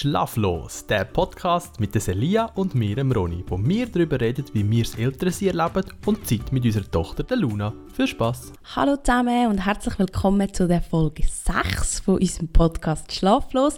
Schlaflos, 0.00 0.86
der 0.86 1.04
Podcast 1.04 1.78
mit 1.78 1.92
der 1.94 2.00
Celia 2.00 2.46
und 2.54 2.74
mir, 2.74 2.96
Ronny, 2.96 3.44
wo 3.46 3.58
wir 3.62 3.84
darüber 3.84 4.18
reden, 4.18 4.46
wie 4.54 4.70
wir 4.70 4.82
das 4.82 4.94
Elternsein 4.94 5.48
erleben 5.48 5.92
und 6.06 6.26
Zeit 6.26 6.50
mit 6.52 6.64
unserer 6.64 6.90
Tochter, 6.90 7.22
der 7.22 7.36
Luna. 7.36 7.74
Viel 7.92 8.06
Spaß! 8.06 8.54
Hallo 8.76 8.96
zusammen 8.96 9.48
und 9.48 9.58
herzlich 9.66 9.98
willkommen 9.98 10.54
zu 10.54 10.66
der 10.66 10.80
Folge 10.80 11.24
6 11.26 12.00
von 12.00 12.14
unserem 12.14 12.48
Podcast 12.48 13.12
Schlaflos. 13.12 13.76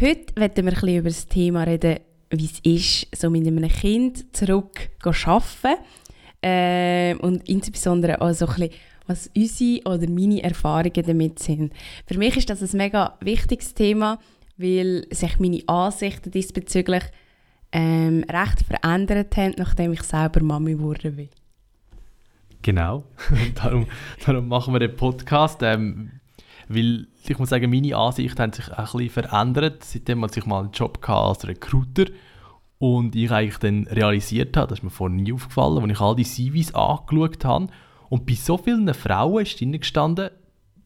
Heute 0.00 0.34
werden 0.34 0.66
wir 0.66 0.72
ein 0.72 0.80
bisschen 0.80 0.98
über 0.98 1.08
das 1.10 1.28
Thema 1.28 1.62
reden, 1.62 2.00
wie 2.30 2.46
es 2.46 2.58
ist, 2.64 3.16
so 3.16 3.30
mit 3.30 3.46
einem 3.46 3.68
Kind 3.68 4.34
zurück 4.34 4.90
zu 5.04 5.12
arbeiten. 5.28 5.84
Äh, 6.42 7.14
und 7.24 7.48
insbesondere 7.48 8.20
auch 8.20 8.32
so 8.32 8.48
ein 8.48 8.54
bisschen, 8.54 8.70
was 9.06 9.30
unsere 9.36 9.82
oder 9.84 10.10
meine 10.10 10.42
Erfahrungen 10.42 11.04
damit 11.06 11.38
sind. 11.38 11.72
Für 12.06 12.18
mich 12.18 12.36
ist 12.36 12.50
das 12.50 12.60
ein 12.60 12.76
mega 12.76 13.16
wichtiges 13.20 13.72
Thema, 13.72 14.18
weil 14.56 15.06
sich 15.10 15.38
meine 15.38 15.62
Ansichten 15.66 16.30
diesbezüglich 16.30 17.04
ähm, 17.72 18.24
recht 18.30 18.62
verändert 18.62 19.36
haben, 19.36 19.54
nachdem 19.58 19.92
ich 19.92 20.02
selber 20.02 20.42
Mami 20.42 20.74
geworden 20.74 21.16
bin. 21.16 21.28
Genau, 22.62 23.04
darum, 23.54 23.86
darum 24.24 24.48
machen 24.48 24.72
wir 24.72 24.78
den 24.78 24.96
Podcast, 24.96 25.60
ähm, 25.62 26.12
weil 26.68 27.08
ich 27.26 27.38
muss 27.38 27.50
sagen, 27.50 27.70
meine 27.70 27.96
Ansichten 27.96 28.40
haben 28.40 28.52
sich 28.52 28.72
ein 28.72 28.84
bisschen 28.84 29.10
verändert, 29.10 29.84
seitdem 29.84 30.24
ich 30.24 30.46
mal 30.46 30.60
einen 30.60 30.72
Job 30.72 31.06
als 31.08 31.46
Recruiter 31.46 32.06
und 32.78 33.16
ich 33.16 33.30
eigentlich 33.30 33.58
dann 33.58 33.86
realisiert 33.88 34.56
habe, 34.56 34.68
das 34.68 34.78
ist 34.78 34.82
mir 34.84 34.90
vorher 34.90 35.16
nie 35.16 35.32
aufgefallen, 35.32 35.82
als 35.82 35.92
ich 35.92 36.00
all 36.00 36.16
die 36.16 36.24
CVs 36.24 36.74
angeschaut 36.74 37.44
habe. 37.44 37.68
Und 38.08 38.26
bei 38.26 38.34
so 38.34 38.56
vielen 38.56 38.92
Frauen 38.94 39.42
ist 39.42 39.60
drin 39.60 39.72
gestanden, 39.72 40.30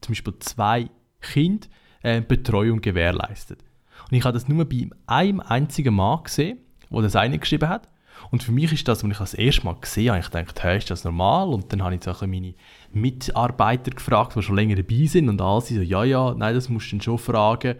zum 0.01 0.13
Beispiel 0.13 0.33
zwei 0.39 0.89
Kinder, 1.21 1.67
äh, 2.03 2.21
Betreuung 2.21 2.81
gewährleistet. 2.81 3.63
Und 4.09 4.17
ich 4.17 4.23
habe 4.23 4.33
das 4.33 4.47
nur 4.47 4.65
bei 4.65 4.89
einem 5.07 5.39
einzigen 5.39 5.95
Mann 5.95 6.23
gesehen, 6.23 6.59
der 6.89 7.01
das 7.01 7.15
eine 7.15 7.37
geschrieben 7.37 7.69
hat. 7.69 7.89
Und 8.31 8.43
für 8.43 8.51
mich 8.51 8.71
ist 8.73 8.87
das, 8.87 9.03
als 9.03 9.11
ich 9.11 9.17
das 9.17 9.33
erste 9.33 9.65
Mal 9.65 9.75
gesehen 9.79 10.09
habe, 10.09 10.19
ich 10.19 10.29
gedacht, 10.29 10.63
hey, 10.63 10.77
ist 10.77 10.91
das 10.91 11.03
normal? 11.03 11.49
Und 11.49 11.71
dann 11.71 11.83
habe 11.83 11.95
ich 11.95 12.03
so 12.03 12.13
meine 12.27 12.53
Mitarbeiter 12.91 13.91
gefragt, 13.91 14.35
die 14.35 14.41
schon 14.41 14.55
länger 14.55 14.75
dabei 14.75 15.05
sind 15.05 15.29
und 15.29 15.41
alle 15.41 15.61
so, 15.61 15.75
ja, 15.75 16.03
ja, 16.03 16.33
nein, 16.33 16.53
das 16.53 16.69
musst 16.69 16.87
du 16.87 16.97
dann 16.97 17.01
schon 17.01 17.17
fragen, 17.17 17.75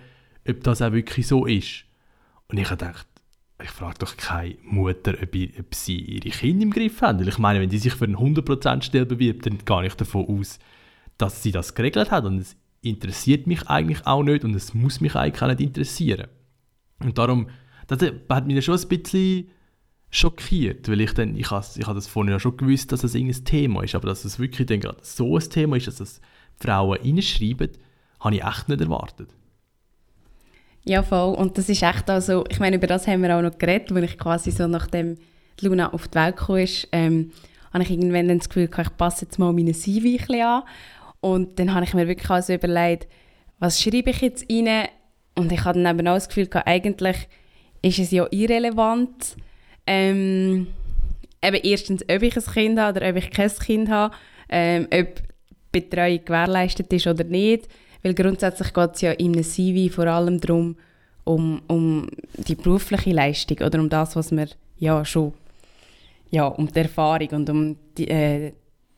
ob 0.48 0.64
das 0.64 0.82
auch 0.82 0.94
wirklich 0.94 1.28
so 1.28 1.46
ist. 1.46 1.84
Und 2.48 2.58
ich 2.58 2.70
habe 2.70 2.78
gedacht, 2.78 3.08
ich 3.62 3.70
frage 3.70 4.00
doch 4.00 4.16
keine 4.16 4.56
Mutter, 4.64 5.16
ob, 5.22 5.36
ich, 5.36 5.60
ob, 5.60 5.76
sie 5.76 5.98
ihre 5.98 6.30
Kinder 6.30 6.64
im 6.64 6.72
Griff 6.72 7.02
haben. 7.02 7.20
Weil 7.20 7.28
ich 7.28 7.38
meine, 7.38 7.60
wenn 7.60 7.70
die 7.70 7.78
sich 7.78 7.94
für 7.94 8.06
eine 8.06 8.16
100% 8.16 8.82
Stelle 8.84 9.06
bewirbt, 9.06 9.46
dann 9.46 9.58
gehe 9.58 9.86
ich 9.86 9.96
davon 9.96 10.40
aus, 10.40 10.60
dass 11.18 11.44
sie 11.44 11.52
das 11.52 11.76
geregelt 11.76 12.10
hat. 12.10 12.24
Und 12.24 12.40
es 12.40 12.56
interessiert 12.82 13.48
mich 13.48 13.68
eigentlich 13.68 14.06
auch 14.06 14.24
nicht 14.24 14.44
und 14.44 14.56
es 14.56 14.74
muss 14.74 15.02
mich 15.02 15.16
eigentlich 15.16 15.42
auch 15.42 15.48
nicht 15.48 15.62
interessieren. 15.62 16.28
Und 17.00 17.18
darum, 17.18 17.50
das 17.88 18.00
hat 18.30 18.48
mich 18.48 18.64
schon 18.64 18.80
ein 18.80 18.88
bisschen 18.88 19.50
schockiert, 20.12 20.90
weil 20.90 21.02
ich 21.02 21.14
dann, 21.14 21.36
ich 21.36 21.52
habe 21.52 21.66
ich 21.76 21.86
das 21.86 22.08
vorhin 22.08 22.32
ja 22.32 22.40
schon 22.40 22.58
gewusst, 22.58 22.92
dass 22.92 23.02
das 23.02 23.16
irgendein 23.16 23.46
Thema 23.46 23.84
ist, 23.84 23.96
aber 23.96 24.08
dass 24.08 24.26
es 24.26 24.40
wirklich 24.40 24.68
dann 24.68 24.80
gerade 24.80 25.00
so 25.02 25.38
ein 25.38 25.50
Thema 25.50 25.78
ist, 25.78 25.88
dass 25.88 25.98
das 25.98 26.22
Frauen 26.56 27.00
reinschreiben, 27.00 27.72
habe 28.20 28.36
ich 28.36 28.44
echt 28.44 28.70
nicht 28.70 28.82
erwartet. 28.82 29.30
Ja, 30.84 31.04
voll. 31.04 31.36
Und 31.36 31.58
das 31.58 31.70
ist 31.70 31.84
echt 31.84 32.10
auch 32.10 32.22
so, 32.22 32.44
ich 32.50 32.60
meine, 32.60 32.78
über 32.78 32.88
das 32.88 33.08
haben 33.08 33.22
wir 33.22 33.36
auch 33.36 33.42
noch 33.42 33.58
geredet, 33.58 33.94
weil 33.94 34.06
ich 34.06 34.18
quasi 34.18 34.52
so 34.52 34.68
nachdem 34.68 35.18
Luna 35.62 35.94
auf 35.94 36.08
die 36.08 36.16
Welt 36.16 36.38
gekommen 36.38 36.64
ist, 36.64 36.88
ähm, 36.92 37.32
habe 37.72 37.84
ich 37.84 37.92
irgendwann 37.92 38.28
das 38.36 38.50
Gefühl, 38.50 38.64
ich 38.64 38.98
passe 38.98 39.26
jetzt 39.26 39.38
mal 39.38 39.54
meine 39.54 39.74
CV 39.74 40.08
ein 40.08 40.18
bisschen 40.18 40.42
an 40.42 40.64
und 41.22 41.60
dann 41.60 41.74
habe 41.74 41.86
ich 41.86 41.94
mir 41.94 42.08
wirklich 42.08 42.30
also 42.30 42.54
überlegt, 42.54 43.08
was 43.60 43.82
schreibe 43.82 44.12
ich 44.12 44.22
jetzt 44.22 44.46
rein? 44.50 44.88
Und 45.36 45.52
ich 45.52 45.64
hatte 45.64 45.82
dann 45.82 46.00
eben 46.00 46.08
auch 46.08 46.16
das 46.16 46.30
Gefühl, 46.30 46.50
eigentlich 46.66 47.28
ist 47.82 48.00
es 48.00 48.12
ja 48.12 48.28
irrelevant. 48.32 49.36
Ähm, 49.86 50.68
eben 51.42 51.60
erstens, 51.64 52.04
ob 52.04 52.24
ich 52.24 52.36
ein 52.36 52.44
Kind 52.44 52.80
habe 52.80 53.00
oder 53.00 53.10
ob 53.10 53.16
ich 53.18 53.32
kein 53.32 53.50
Kind 53.50 53.90
habe, 53.90 54.16
ähm, 54.50 54.88
ob 54.94 55.08
Betreuung 55.72 56.24
gewährleistet 56.26 56.92
ist 56.94 57.08
oder 57.08 57.24
nicht. 57.24 57.68
Weil 58.02 58.14
grundsätzlich 58.14 58.74
geht 58.74 58.96
es 58.96 59.02
ja 59.02 59.12
in 59.12 59.34
einem 59.34 59.44
CV 59.44 59.94
vor 59.94 60.08
allem 60.08 60.40
darum, 60.40 60.78
um, 61.26 61.62
um 61.68 62.08
die 62.38 62.56
berufliche 62.56 63.12
Leistung 63.12 63.58
oder 63.60 63.80
um 63.80 63.90
das, 63.90 64.16
was 64.16 64.32
man 64.32 64.50
ja 64.78 65.04
schon, 65.04 65.34
ja, 66.32 66.48
um 66.48 66.68
die 66.72 66.80
Erfahrung 66.80 67.30
und 67.30 67.50
um 67.50 67.76
die, 67.98 68.08
äh, 68.08 68.54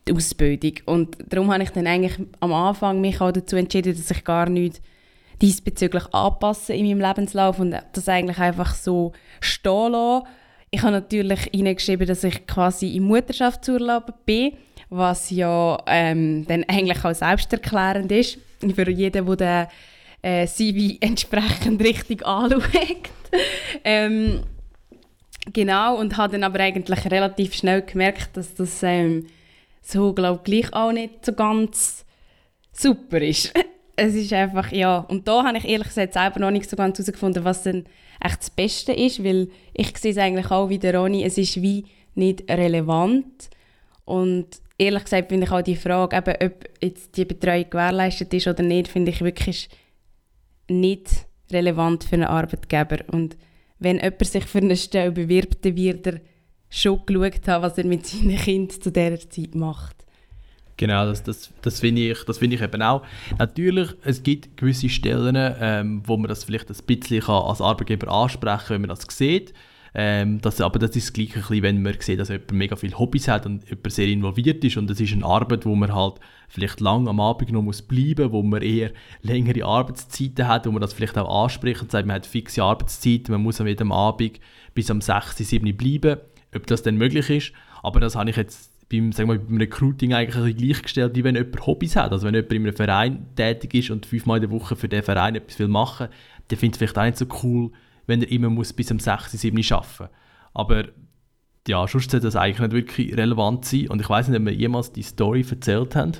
die 0.06 0.12
Ausbildung. 0.12 0.74
Und 0.86 1.16
darum 1.28 1.52
habe 1.52 1.62
ich 1.62 1.70
dann 1.70 1.86
eigentlich 1.86 2.14
am 2.40 2.52
Anfang 2.52 3.00
mich 3.00 3.20
auch 3.20 3.32
dazu 3.32 3.56
entschieden, 3.56 3.96
dass 3.96 4.10
ich 4.10 4.24
gar 4.24 4.48
nichts 4.48 4.80
diesbezüglich 5.40 6.04
anpasse 6.12 6.72
in 6.72 6.86
meinem 6.86 7.00
Lebenslauf 7.00 7.58
und 7.58 7.74
das 7.92 8.08
eigentlich 8.08 8.38
einfach 8.38 8.74
so 8.74 9.12
stehen 9.40 9.92
lasse. 9.92 10.24
Ich 10.70 10.82
habe 10.82 10.92
natürlich 10.92 11.40
hineingeschrieben, 11.52 12.06
dass 12.06 12.24
ich 12.24 12.46
quasi 12.46 12.96
im 12.96 13.04
Mutterschaftsurlaub 13.04 14.24
bin, 14.24 14.52
was 14.88 15.30
ja 15.30 15.78
ähm, 15.86 16.46
dann 16.46 16.64
eigentlich 16.64 17.04
auch 17.04 17.14
selbsterklärend 17.14 18.10
ist 18.12 18.38
für 18.74 18.88
jeden, 18.88 19.36
der 19.36 19.36
den 19.36 19.66
äh, 20.22 20.46
CV 20.46 20.96
entsprechend 21.00 21.82
richtig 21.82 22.24
anschaut. 22.24 22.62
ähm, 23.84 24.44
genau, 25.52 25.96
und 25.98 26.16
habe 26.16 26.32
dann 26.32 26.44
aber 26.44 26.60
eigentlich 26.60 27.10
relativ 27.10 27.54
schnell 27.54 27.82
gemerkt, 27.82 28.36
dass 28.36 28.54
das 28.54 28.82
ähm, 28.82 29.26
so, 29.82 30.12
glaube 30.14 30.40
gleich 30.44 30.72
auch 30.72 30.92
nicht 30.92 31.26
so 31.26 31.32
ganz 31.32 32.04
super 32.72 33.20
ist. 33.20 33.52
es 33.96 34.14
ist 34.14 34.32
einfach, 34.32 34.72
ja, 34.72 34.98
und 34.98 35.28
da 35.28 35.44
habe 35.44 35.58
ich 35.58 35.64
ehrlich 35.64 35.88
gesagt 35.88 36.14
selber 36.14 36.40
noch 36.40 36.50
nicht 36.50 36.70
so 36.70 36.76
ganz 36.76 36.98
herausgefunden, 36.98 37.44
was 37.44 37.64
denn 37.64 37.84
echt 38.20 38.40
das 38.40 38.50
Beste 38.50 38.92
ist, 38.92 39.22
weil 39.22 39.48
ich 39.74 39.96
sehe 39.98 40.12
es 40.12 40.18
eigentlich 40.18 40.50
auch 40.50 40.68
wie 40.68 40.78
der 40.78 40.96
Ronny, 40.96 41.24
es 41.24 41.38
ist 41.38 41.60
wie 41.60 41.84
nicht 42.14 42.48
relevant. 42.50 43.50
Und 44.04 44.46
ehrlich 44.78 45.04
gesagt 45.04 45.28
finde 45.28 45.46
ich 45.46 45.52
auch 45.52 45.62
die 45.62 45.76
Frage, 45.76 46.16
eben, 46.16 46.52
ob 46.52 46.64
jetzt 46.80 47.16
die 47.16 47.24
Betreuung 47.24 47.70
gewährleistet 47.70 48.32
ist 48.34 48.46
oder 48.46 48.62
nicht, 48.62 48.88
finde 48.88 49.10
ich 49.10 49.20
wirklich 49.20 49.68
nicht 50.68 51.08
relevant 51.50 52.04
für 52.04 52.14
einen 52.14 52.24
Arbeitgeber. 52.24 52.98
Und 53.12 53.36
wenn 53.78 53.98
jemand 53.98 54.26
sich 54.26 54.44
für 54.44 54.58
eine 54.58 54.76
Stelle 54.76 55.12
bewirbt, 55.12 55.64
dann 55.64 55.76
wird 55.76 56.06
er 56.06 56.20
schon 56.72 57.04
geschaut 57.04 57.46
haben, 57.46 57.62
was 57.62 57.78
er 57.78 57.84
mit 57.84 58.06
seinen 58.06 58.36
Kindern 58.36 58.80
zu 58.80 58.90
dieser 58.90 59.28
Zeit 59.28 59.54
macht. 59.54 59.96
Genau, 60.78 61.04
das, 61.04 61.22
das, 61.22 61.52
das 61.60 61.80
finde 61.80 62.10
ich, 62.10 62.18
find 62.18 62.54
ich 62.54 62.62
eben 62.62 62.82
auch. 62.82 63.02
Natürlich, 63.38 63.90
es 64.04 64.22
gibt 64.22 64.56
gewisse 64.56 64.88
Stellen, 64.88 65.36
ähm, 65.60 66.02
wo 66.06 66.16
man 66.16 66.28
das 66.28 66.44
vielleicht 66.44 66.70
ein 66.70 66.76
bisschen 66.86 67.22
als 67.22 67.60
Arbeitgeber 67.60 68.10
ansprechen 68.10 68.58
kann, 68.58 68.74
wenn 68.74 68.80
man 68.80 68.88
das 68.88 69.06
sieht. 69.10 69.52
Ähm, 69.94 70.40
das, 70.40 70.62
aber 70.62 70.78
das 70.78 70.96
ist 70.96 71.08
das 71.08 71.12
Gleiche, 71.12 71.62
wenn 71.62 71.82
man 71.82 71.94
sieht, 72.00 72.18
dass 72.18 72.30
jemand 72.30 72.52
mega 72.52 72.76
viele 72.76 72.98
Hobbys 72.98 73.28
hat 73.28 73.44
und 73.44 73.68
jemand 73.68 73.92
sehr 73.92 74.08
involviert 74.08 74.64
ist 74.64 74.78
und 74.78 74.88
das 74.88 74.98
ist 74.98 75.12
eine 75.12 75.26
Arbeit, 75.26 75.66
wo 75.66 75.74
man 75.74 75.94
halt 75.94 76.14
vielleicht 76.48 76.80
lang 76.80 77.06
am 77.08 77.20
Abend 77.20 77.52
noch 77.52 77.60
muss 77.60 77.82
bleiben, 77.82 78.32
wo 78.32 78.42
man 78.42 78.62
eher 78.62 78.92
längere 79.20 79.66
Arbeitszeiten 79.66 80.48
hat, 80.48 80.66
wo 80.66 80.70
man 80.70 80.80
das 80.80 80.94
vielleicht 80.94 81.18
auch 81.18 81.44
anspricht 81.44 81.82
und 81.82 81.90
sagt, 81.90 82.06
man 82.06 82.16
hat 82.16 82.24
fixe 82.24 82.62
Arbeitszeiten, 82.62 83.32
man 83.32 83.42
muss 83.42 83.60
am 83.60 83.66
jedem 83.66 83.92
Abend 83.92 84.40
bis 84.72 84.90
am 84.90 85.02
6, 85.02 85.36
7 85.36 85.76
bleiben 85.76 86.18
ob 86.54 86.66
das 86.66 86.82
dann 86.82 86.96
möglich 86.96 87.30
ist. 87.30 87.52
Aber 87.82 88.00
das 88.00 88.16
habe 88.16 88.30
ich 88.30 88.36
jetzt 88.36 88.72
beim, 88.90 89.12
sagen 89.12 89.30
wir, 89.30 89.38
beim 89.38 89.56
Recruiting 89.56 90.12
eigentlich 90.12 90.56
gleichgestellt, 90.56 91.16
wie 91.16 91.24
wenn 91.24 91.34
jemand 91.34 91.66
Hobbys 91.66 91.96
hat. 91.96 92.12
Also 92.12 92.26
wenn 92.26 92.34
jemand 92.34 92.52
in 92.52 92.62
einem 92.62 92.76
Verein 92.76 93.26
tätig 93.36 93.74
ist 93.74 93.90
und 93.90 94.06
fünfmal 94.06 94.38
in 94.38 94.42
der 94.42 94.50
Woche 94.50 94.76
für 94.76 94.88
diesen 94.88 95.04
Verein 95.04 95.34
etwas 95.34 95.58
will 95.58 95.68
machen 95.68 96.08
will, 96.08 96.16
der 96.50 96.58
findet 96.58 96.74
es 96.74 96.78
vielleicht 96.78 96.98
auch 96.98 97.04
nicht 97.04 97.16
so 97.16 97.26
cool, 97.42 97.72
wenn 98.06 98.20
er 98.20 98.30
immer 98.30 98.50
muss 98.50 98.72
bis 98.72 98.90
um 98.90 98.98
6, 98.98 99.32
7 99.32 99.56
arbeiten 99.56 99.86
muss. 99.98 100.08
Aber 100.54 100.84
ja, 101.68 101.86
sonst 101.86 102.10
sollte 102.10 102.26
das 102.26 102.36
eigentlich 102.36 102.58
nicht 102.58 102.72
wirklich 102.72 103.16
relevant 103.16 103.64
sein. 103.64 103.88
Und 103.88 104.00
ich 104.00 104.08
weiß 104.08 104.28
nicht, 104.28 104.38
ob 104.38 104.44
wir 104.44 104.52
jemals 104.52 104.92
die 104.92 105.02
Story 105.02 105.46
erzählt 105.48 105.94
haben. 105.94 106.12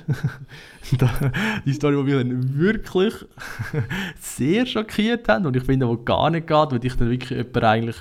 die 1.65 1.73
Story, 1.73 1.97
die 1.97 2.03
mich 2.03 2.13
dann 2.13 2.57
wirklich 2.57 3.13
sehr 4.19 4.65
schockiert 4.65 5.27
haben 5.27 5.45
und 5.45 5.55
ich 5.55 5.63
finde, 5.63 5.85
die 5.85 6.05
gar 6.05 6.29
nicht 6.29 6.47
geht, 6.47 6.71
weil 6.71 6.85
ich 6.85 6.95
dann 6.95 7.09
wirklich 7.09 7.31
jemand 7.31 7.63
eigentlich 7.63 7.97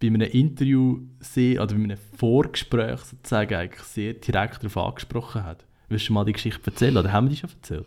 bei 0.00 0.08
einem 0.08 0.22
Interview 0.22 1.00
sehr, 1.20 1.62
oder 1.62 1.74
bei 1.74 1.84
einem 1.84 1.98
Vorgespräch 2.16 3.00
sozusagen 3.00 3.54
eigentlich 3.54 3.82
sehr 3.82 4.14
direkt 4.14 4.62
darauf 4.62 4.76
angesprochen 4.76 5.44
hat. 5.44 5.64
Willst 5.88 6.08
du 6.08 6.12
mal 6.12 6.24
die 6.24 6.32
Geschichte 6.32 6.60
erzählen 6.66 6.96
oder 6.96 7.12
haben 7.12 7.26
wir 7.26 7.30
die 7.30 7.36
schon 7.36 7.50
erzählt? 7.50 7.86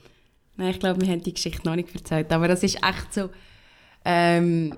Nein, 0.58 0.72
ich 0.72 0.80
glaube, 0.80 1.02
wir 1.02 1.08
haben 1.08 1.24
die 1.24 1.34
Geschichte 1.34 1.68
noch 1.68 1.76
nicht 1.76 1.94
erzählt, 1.94 2.32
aber 2.32 2.48
das 2.48 2.64
ist 2.64 2.84
echt 2.84 3.14
so, 3.14 3.30
ähm, 4.06 4.76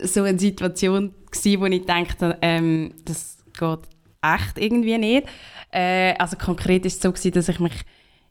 so 0.00 0.22
eine 0.22 0.38
Situation 0.38 1.14
gewesen, 1.30 1.60
wo 1.60 1.66
ich 1.66 1.84
dachte, 1.84 2.38
ähm, 2.42 2.94
das 3.04 3.38
geht 3.58 3.80
echt 4.22 4.58
irgendwie 4.58 4.98
nicht. 4.98 5.28
Äh, 5.70 6.14
also 6.18 6.36
konkret 6.36 6.84
ist 6.86 6.96
es 6.96 7.02
so 7.02 7.12
gewesen, 7.12 7.32
dass 7.32 7.48
ich 7.48 7.60
mich 7.60 7.72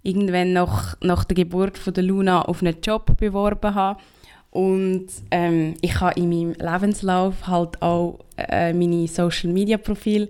irgendwann 0.04 0.54
nach, 0.54 0.98
nach 1.02 1.24
der 1.24 1.36
Geburt 1.36 1.78
von 1.78 1.94
der 1.94 2.04
Luna 2.04 2.42
auf 2.42 2.62
einen 2.62 2.82
Job 2.82 3.18
beworben 3.18 3.76
habe 3.76 4.02
und 4.52 5.08
ähm, 5.32 5.76
ich 5.82 6.00
habe 6.02 6.20
in 6.20 6.30
meinem 6.30 6.54
Lebenslauf 6.54 7.48
halt 7.48 7.82
auch 7.82 8.20
äh, 8.38 8.74
meine 8.74 9.08
Social 9.08 9.52
Media 9.52 9.78
Profil 9.78 10.30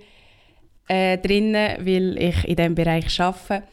äh, 0.88 1.18
drin, 1.18 1.54
weil 1.54 2.18
ich 2.18 2.46
in 2.46 2.56
diesem 2.56 2.76
Bereich 2.76 3.20
arbeite. 3.20 3.64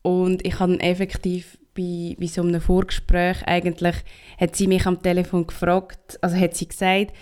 Und 0.00 0.46
ich 0.46 0.58
habe 0.58 0.80
effektiv 0.80 1.58
bei, 1.74 2.16
bei 2.18 2.26
so 2.26 2.40
einem 2.40 2.60
Vorgespräch 2.60 3.42
eigentlich, 3.46 3.96
hat 4.40 4.56
sie 4.56 4.66
mich 4.66 4.86
am 4.86 5.02
Telefon 5.02 5.46
gefragt, 5.46 6.18
also 6.22 6.36
hat 6.36 6.56
sie 6.56 6.68
gesagt, 6.68 7.12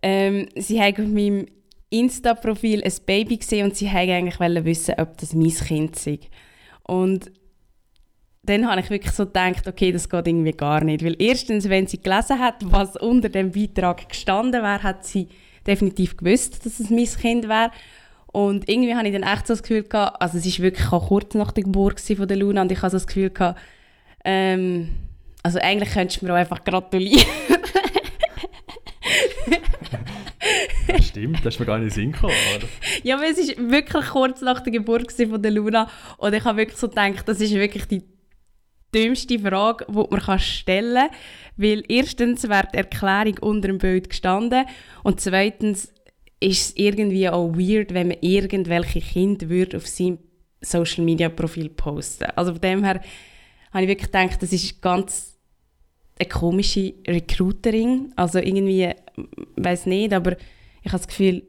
ähm, 0.00 0.48
sie 0.54 0.80
hat 0.80 1.00
auf 1.00 1.06
meinem 1.06 1.46
Insta-Profil 1.90 2.84
ein 2.84 2.92
Baby 3.04 3.38
gesehen 3.38 3.66
und 3.66 3.76
sie 3.76 3.86
wollte 3.86 4.12
eigentlich 4.12 4.64
wissen, 4.64 4.94
ob 4.98 5.18
das 5.18 5.34
mein 5.34 5.50
Kind 5.50 5.96
sei. 5.98 6.20
Und 6.84 7.32
dann 8.44 8.68
habe 8.68 8.80
ich 8.80 8.90
wirklich 8.90 9.12
so 9.12 9.24
gedacht, 9.26 9.68
okay, 9.68 9.92
das 9.92 10.08
geht 10.08 10.26
irgendwie 10.26 10.52
gar 10.52 10.82
nicht. 10.82 11.04
Weil 11.04 11.14
erstens, 11.20 11.68
wenn 11.68 11.86
sie 11.86 12.00
gelesen 12.00 12.40
hat, 12.40 12.56
was 12.62 12.96
unter 12.96 13.28
dem 13.28 13.52
Beitrag 13.52 14.08
gestanden 14.08 14.62
wäre, 14.62 14.82
hat 14.82 15.04
sie 15.06 15.28
definitiv 15.64 16.16
gewusst, 16.16 16.66
dass 16.66 16.80
es 16.80 16.90
mein 16.90 17.04
Kind 17.04 17.48
wäre. 17.48 17.70
Und 18.32 18.68
irgendwie 18.68 18.96
habe 18.96 19.06
ich 19.06 19.14
dann 19.14 19.22
echt 19.22 19.46
so 19.46 19.52
das 19.52 19.62
Gefühl 19.62 19.84
gehabt, 19.84 20.20
also 20.20 20.38
es 20.38 20.58
war 20.58 20.64
wirklich 20.64 20.92
auch 20.92 21.06
kurz 21.06 21.34
nach 21.34 21.52
der 21.52 21.64
Geburt 21.64 22.00
von 22.00 22.26
der 22.26 22.36
Luna 22.36 22.62
und 22.62 22.72
ich 22.72 22.78
habe 22.78 22.90
so 22.90 22.96
das 22.96 23.06
Gefühl 23.06 23.30
gehabt, 23.30 23.60
ähm, 24.24 24.88
also 25.42 25.58
eigentlich 25.60 25.92
könntest 25.92 26.22
du 26.22 26.26
mir 26.26 26.32
auch 26.32 26.36
einfach 26.36 26.64
gratulieren. 26.64 27.26
das 30.86 31.06
stimmt, 31.08 31.44
das 31.44 31.54
ist 31.54 31.60
mir 31.60 31.66
gar 31.66 31.78
nicht 31.78 31.94
Sinn 31.94 32.12
gekommen, 32.12 32.34
oder? 32.56 32.66
Ja, 33.02 33.16
aber 33.16 33.26
es 33.26 33.36
war 33.36 33.70
wirklich 33.70 34.06
kurz 34.06 34.40
nach 34.40 34.60
der 34.60 34.72
Geburt 34.72 35.12
von 35.12 35.42
der 35.42 35.50
Luna 35.50 35.90
und 36.16 36.32
ich 36.32 36.44
habe 36.44 36.56
wirklich 36.58 36.78
so 36.78 36.88
gedacht, 36.88 37.28
das 37.28 37.38
ist 37.40 37.52
wirklich 37.52 37.84
die 37.86 38.02
dümmste 38.94 39.38
Frage, 39.38 39.86
die 39.88 39.94
man 39.94 40.38
stellen 40.38 41.08
kann. 41.08 41.16
Weil 41.56 41.82
erstens 41.88 42.48
wäre 42.48 42.68
die 42.72 42.78
Erklärung 42.78 43.38
unter 43.40 43.68
dem 43.68 43.78
Bild 43.78 44.08
gestanden 44.08 44.64
und 45.02 45.20
zweitens 45.20 45.92
ist 46.40 46.70
es 46.70 46.76
irgendwie 46.76 47.28
auch 47.28 47.52
weird, 47.52 47.94
wenn 47.94 48.08
man 48.08 48.16
irgendwelche 48.20 49.00
Kinder 49.00 49.76
auf 49.76 49.86
seinem 49.86 50.18
Social 50.60 51.04
Media 51.04 51.28
Profil 51.28 51.68
posten. 51.68 52.24
Also 52.36 52.52
von 52.52 52.60
dem 52.60 52.84
her 52.84 53.00
habe 53.72 53.84
ich 53.84 53.88
wirklich 53.88 54.10
gedacht, 54.10 54.42
das 54.42 54.52
ist 54.52 54.80
ganz 54.82 55.38
eine 56.18 56.28
komische 56.28 56.94
Recruitering. 57.06 58.12
Also 58.16 58.38
irgendwie, 58.38 58.90
weiß 59.56 59.86
nicht, 59.86 60.12
aber 60.12 60.32
ich 60.82 60.92
habe 60.92 60.98
das 60.98 61.08
Gefühl, 61.08 61.42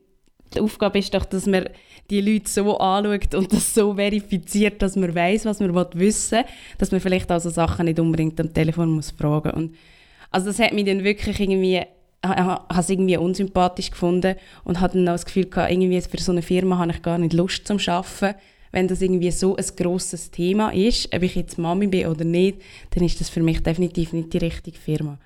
die 0.53 0.59
Aufgabe 0.59 0.99
ist 0.99 1.13
doch, 1.13 1.25
dass 1.25 1.47
man 1.47 1.69
die 2.09 2.21
Leute 2.21 2.49
so 2.49 2.77
anschaut 2.77 3.33
und 3.35 3.51
das 3.53 3.73
so 3.73 3.95
verifiziert, 3.95 4.81
dass 4.81 4.95
man 4.95 5.15
weiß, 5.15 5.45
was 5.45 5.59
man 5.59 5.73
wissen 5.93 6.39
will, 6.39 6.45
dass 6.77 6.91
man 6.91 6.99
vielleicht 6.99 7.31
auch 7.31 7.39
so 7.39 7.49
Sachen 7.49 7.85
nicht 7.85 7.99
unbedingt 7.99 8.39
am 8.39 8.53
Telefon 8.53 8.91
muss 8.91 9.11
fragen 9.11 9.51
und 9.51 9.75
Also 10.31 10.47
das 10.47 10.59
hat 10.59 10.73
mich 10.73 10.85
dann 10.85 11.03
wirklich 11.03 11.39
irgendwie 11.39 11.81
habe 12.25 12.79
es 12.79 12.89
irgendwie 12.89 13.17
unsympathisch 13.17 13.91
gefunden 13.91 14.35
und 14.63 14.79
hatte 14.79 14.97
dann 14.97 15.09
auch 15.09 15.13
das 15.13 15.25
Gefühl 15.25 15.45
gehabt, 15.49 15.71
irgendwie 15.71 15.99
für 16.01 16.21
so 16.21 16.31
eine 16.31 16.41
Firma 16.41 16.77
habe 16.77 16.91
ich 16.91 17.01
gar 17.01 17.17
nicht 17.17 17.33
Lust 17.33 17.67
zum 17.67 17.79
Arbeiten. 17.85 18.35
Wenn 18.71 18.87
das 18.87 19.01
irgendwie 19.01 19.29
so 19.29 19.55
ein 19.55 19.65
grosses 19.75 20.31
Thema 20.31 20.73
ist, 20.73 21.13
ob 21.13 21.21
ich 21.21 21.35
jetzt 21.35 21.59
Mami 21.59 21.87
bin 21.87 22.07
oder 22.07 22.25
nicht, 22.25 22.59
dann 22.91 23.03
ist 23.03 23.19
das 23.19 23.29
für 23.29 23.43
mich 23.43 23.61
definitiv 23.61 24.13
nicht 24.13 24.33
die 24.33 24.39
richtige 24.39 24.77
Firma. 24.77 25.19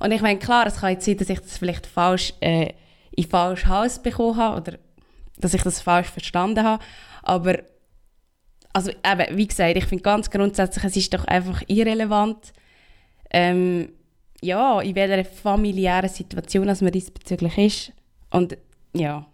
Und 0.00 0.12
ich 0.12 0.22
meine, 0.22 0.38
klar, 0.38 0.66
es 0.66 0.76
kann 0.76 0.92
jetzt 0.92 1.04
sein, 1.04 1.16
dass 1.16 1.28
ich 1.28 1.38
das 1.38 1.58
vielleicht 1.58 1.86
falsch 1.86 2.32
äh, 2.40 2.70
in 3.12 3.24
falsch 3.24 3.66
Haus 3.66 4.02
bekommen 4.02 4.36
habe 4.36 4.60
oder 4.60 4.78
dass 5.40 5.54
ich 5.54 5.62
das 5.62 5.80
falsch 5.80 6.08
verstanden 6.08 6.64
habe. 6.64 6.82
Aber 7.22 7.58
also 8.72 8.90
eben, 8.90 9.36
wie 9.36 9.46
gesagt, 9.46 9.76
ich 9.76 9.84
finde 9.84 10.02
ganz 10.02 10.30
grundsätzlich, 10.30 10.84
es 10.84 10.96
ist 10.96 11.14
doch 11.14 11.24
einfach 11.24 11.62
irrelevant, 11.66 12.52
ähm, 13.30 13.90
ja, 14.40 14.80
in 14.80 14.94
welcher 14.94 15.24
familiären 15.24 16.08
Situation 16.08 16.66
dass 16.66 16.80
man 16.80 16.92
diesbezüglich 16.92 17.58
ist. 17.58 17.92
Und 18.30 18.56
ja. 18.94 19.26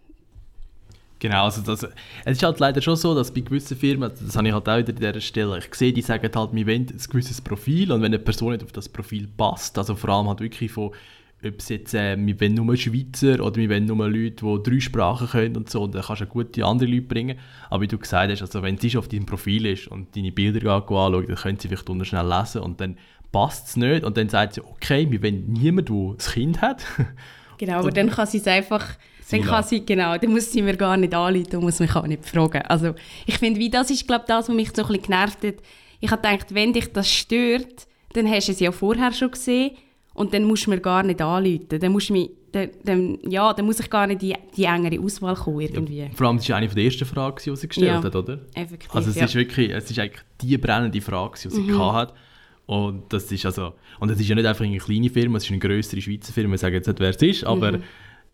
Genau, 1.19 1.45
also 1.45 1.61
das, 1.61 1.83
es 2.25 2.37
ist 2.37 2.43
halt 2.43 2.59
leider 2.59 2.81
schon 2.81 2.95
so, 2.95 3.15
dass 3.15 3.33
bei 3.33 3.41
gewissen 3.41 3.75
Firmen, 3.75 4.11
das 4.23 4.35
habe 4.35 4.47
ich 4.47 4.53
halt 4.53 4.69
auch 4.69 4.77
wieder 4.77 4.89
an 4.89 4.95
dieser 4.97 5.21
Stelle, 5.21 5.57
ich 5.57 5.73
sehe, 5.73 5.91
die 5.91 6.03
sagen 6.03 6.29
halt, 6.35 6.53
wir 6.53 6.67
wollen 6.67 6.87
ein 6.87 7.01
gewisses 7.09 7.41
Profil 7.41 7.91
und 7.91 8.01
wenn 8.01 8.13
eine 8.13 8.19
Person 8.19 8.51
nicht 8.51 8.63
auf 8.63 8.71
das 8.71 8.87
Profil 8.87 9.27
passt, 9.27 9.77
also 9.79 9.95
vor 9.95 10.11
allem 10.11 10.27
halt 10.27 10.41
wirklich 10.41 10.71
von 10.71 10.91
ob 11.45 11.59
es 11.59 11.69
jetzt, 11.69 11.93
äh, 11.93 12.17
wir 12.17 12.41
wollen 12.41 12.55
nur 12.55 12.75
Schweizer 12.75 13.43
oder 13.43 13.57
wir 13.57 13.69
wollen 13.69 13.85
nur 13.85 14.09
Leute, 14.09 14.43
die 14.43 14.63
drei 14.63 14.79
Sprachen 14.79 15.27
können 15.27 15.55
und 15.55 15.69
so, 15.69 15.83
und 15.83 15.93
dann 15.93 16.01
kannst 16.01 16.21
du 16.21 16.25
gute 16.25 16.65
andere 16.65 16.89
Leute 16.89 17.03
bringen. 17.03 17.37
Aber 17.69 17.81
wie 17.83 17.87
du 17.87 17.97
gesagt 17.97 18.31
hast, 18.31 18.41
also 18.41 18.63
wenn 18.63 18.77
sie 18.77 18.97
auf 18.97 19.07
deinem 19.07 19.25
Profil 19.25 19.67
ist 19.67 19.87
und 19.87 20.15
deine 20.15 20.31
Bilder 20.31 20.71
anschaut, 20.71 21.29
dann 21.29 21.35
können 21.35 21.59
sie 21.59 21.67
vielleicht 21.67 22.07
schnell 22.07 22.27
lesen 22.27 22.61
und 22.61 22.81
dann 22.81 22.97
passt 23.31 23.67
es 23.67 23.77
nicht 23.77 24.03
und 24.03 24.17
dann 24.17 24.29
sagt 24.29 24.53
sie, 24.53 24.61
okay, 24.61 25.09
wir 25.09 25.21
wollen 25.21 25.53
niemanden, 25.53 25.93
der 25.93 26.13
ein 26.13 26.33
Kind 26.33 26.61
hat. 26.61 26.85
Genau, 27.59 27.79
aber 27.79 27.89
dann 27.89 28.11
kann 28.11 28.27
sie 28.27 28.37
es 28.37 28.45
einfach, 28.45 28.85
dann 29.31 29.41
kann 29.41 29.63
sie, 29.63 29.83
genau, 29.83 30.15
dann 30.15 30.29
muss 30.29 30.51
sie 30.51 30.61
mir 30.61 30.77
gar 30.77 30.95
nicht 30.95 31.15
anrufen 31.15 31.55
und 31.55 31.63
muss 31.63 31.79
mich 31.79 31.95
auch 31.95 32.05
nicht 32.05 32.23
fragen. 32.23 32.61
Also 32.67 32.93
ich 33.25 33.39
finde, 33.39 33.59
wie 33.59 33.71
das 33.71 33.89
ist, 33.89 34.05
glaube 34.05 34.25
das, 34.27 34.47
was 34.47 34.55
mich 34.55 34.69
so 34.75 34.83
ein 34.83 34.87
bisschen 34.89 35.01
genervt 35.01 35.43
hat. 35.43 35.55
Ich 35.99 36.11
habe 36.11 36.21
gedacht, 36.21 36.53
wenn 36.53 36.71
dich 36.71 36.93
das 36.93 37.11
stört, 37.11 37.87
dann 38.13 38.29
hast 38.29 38.47
du 38.47 38.51
es 38.51 38.59
ja 38.59 38.71
vorher 38.71 39.11
schon 39.11 39.31
gesehen 39.31 39.71
und 40.17 40.33
dann 40.33 40.45
musst 40.45 40.65
du 40.65 40.71
mir 40.71 40.79
gar 40.79 41.03
nicht 41.03 41.21
anrufen. 41.21 41.79
Dann, 41.79 41.91
musst 41.91 42.09
mich, 42.09 42.31
dann, 42.51 42.69
dann, 42.83 43.19
ja, 43.29 43.53
dann 43.53 43.67
muss 43.67 43.79
ich 43.79 43.87
gar 43.87 44.07
nicht 44.07 44.23
die, 44.23 44.33
die 44.55 44.63
engere 44.63 44.99
Auswahl 44.99 45.35
kommen 45.35 45.61
irgendwie. 45.61 45.99
Ja, 45.99 46.07
vor 46.11 46.27
allem, 46.27 46.37
das 46.37 46.49
war 46.49 46.57
eine 46.57 46.67
der 46.67 46.83
ersten 46.83 47.05
Fragen, 47.05 47.37
die 47.45 47.55
sie 47.55 47.67
gestellt 47.67 47.87
ja, 47.87 48.03
hat, 48.03 48.15
oder? 48.15 48.39
effektiv, 48.55 48.95
Also 48.95 49.11
es 49.11 49.15
ja. 49.15 49.25
ist 49.25 49.35
wirklich, 49.35 49.69
es 49.69 49.91
ist 49.91 49.99
eigentlich 49.99 50.23
die 50.41 50.57
brennende 50.57 50.99
Frage, 51.01 51.37
die 51.43 51.49
sie 51.51 51.61
mhm. 51.61 51.93
hat. 51.93 52.15
Und 52.65 53.13
das 53.13 53.31
ist 53.31 53.45
also, 53.45 53.73
und 53.99 54.09
es 54.09 54.19
ist 54.19 54.27
ja 54.27 54.33
nicht 54.33 54.47
einfach 54.47 54.65
eine 54.65 54.79
kleine 54.79 55.11
Firma, 55.11 55.37
es 55.37 55.43
ist 55.43 55.51
eine 55.51 55.59
größere 55.59 56.01
Schweizer 56.01 56.33
Firma, 56.33 56.55
ich 56.55 56.61
sage 56.61 56.75
jetzt 56.77 56.87
nicht, 56.87 56.99
wer 56.99 57.11
es 57.11 57.21
ist, 57.21 57.43
aber 57.43 57.73
mhm. 57.73 57.83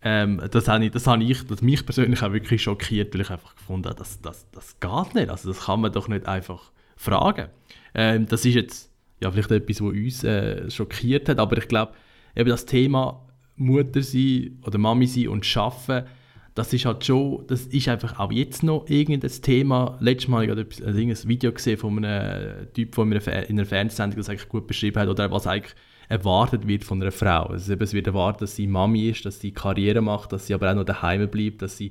ähm, 0.00 0.42
das 0.50 0.66
habe 0.66 0.86
ich, 0.86 0.90
das 0.90 1.06
habe 1.06 1.22
ich, 1.22 1.46
das 1.46 1.60
mich 1.60 1.84
persönlich 1.84 2.22
auch 2.22 2.32
wirklich 2.32 2.62
schockiert, 2.62 3.12
weil 3.14 3.20
ich 3.20 3.30
einfach 3.30 3.54
gefunden 3.54 3.90
habe, 3.90 3.98
das, 3.98 4.22
das, 4.22 4.50
das 4.52 4.80
geht 4.80 5.14
nicht, 5.14 5.28
also 5.28 5.48
das 5.48 5.66
kann 5.66 5.82
man 5.82 5.92
doch 5.92 6.08
nicht 6.08 6.26
einfach 6.26 6.72
fragen. 6.96 7.48
Ähm, 7.94 8.26
das 8.26 8.44
ist 8.46 8.54
jetzt 8.54 8.90
ja, 9.24 9.30
vielleicht 9.30 9.50
etwas, 9.50 9.80
was 9.80 9.92
uns 9.92 10.24
äh, 10.24 10.70
schockiert 10.70 11.28
hat, 11.28 11.38
aber 11.38 11.58
ich 11.58 11.68
glaube, 11.68 11.92
eben 12.36 12.48
das 12.48 12.66
Thema 12.66 13.26
Mutter 13.56 14.02
sein 14.02 14.58
oder 14.64 14.78
Mami 14.78 15.06
sein 15.06 15.28
und 15.28 15.56
arbeiten, 15.56 16.06
das 16.54 16.72
ist 16.72 16.84
halt 16.84 17.04
schon, 17.04 17.44
das 17.48 17.62
ist 17.66 17.88
einfach 17.88 18.20
auch 18.20 18.30
jetzt 18.30 18.62
noch 18.62 18.88
irgendein 18.88 19.30
Thema. 19.42 19.98
Letztes 20.00 20.28
Mal 20.28 20.48
habe 20.48 20.66
ich 20.70 20.86
ein 20.86 21.28
Video 21.28 21.52
gesehen 21.52 21.78
von 21.78 22.04
einem 22.04 22.72
Typ, 22.72 22.94
der 22.94 23.48
in 23.50 23.58
einer 23.58 23.66
Fernsehsendung 23.66 24.18
das 24.18 24.28
eigentlich 24.28 24.48
gut 24.48 24.68
beschrieben 24.68 25.00
hat, 25.00 25.08
oder 25.08 25.30
was 25.32 25.48
eigentlich 25.48 25.74
erwartet 26.08 26.68
wird 26.68 26.84
von 26.84 27.02
einer 27.02 27.10
Frau. 27.10 27.46
Also 27.46 27.74
es 27.74 27.92
wird 27.92 28.06
erwartet, 28.06 28.42
dass 28.42 28.56
sie 28.56 28.68
Mami 28.68 29.08
ist, 29.08 29.24
dass 29.24 29.40
sie 29.40 29.50
Karriere 29.50 30.00
macht, 30.00 30.32
dass 30.32 30.46
sie 30.46 30.54
aber 30.54 30.70
auch 30.70 30.76
noch 30.76 30.84
daheim 30.84 31.28
bleibt, 31.28 31.62
dass 31.62 31.76
sie 31.76 31.90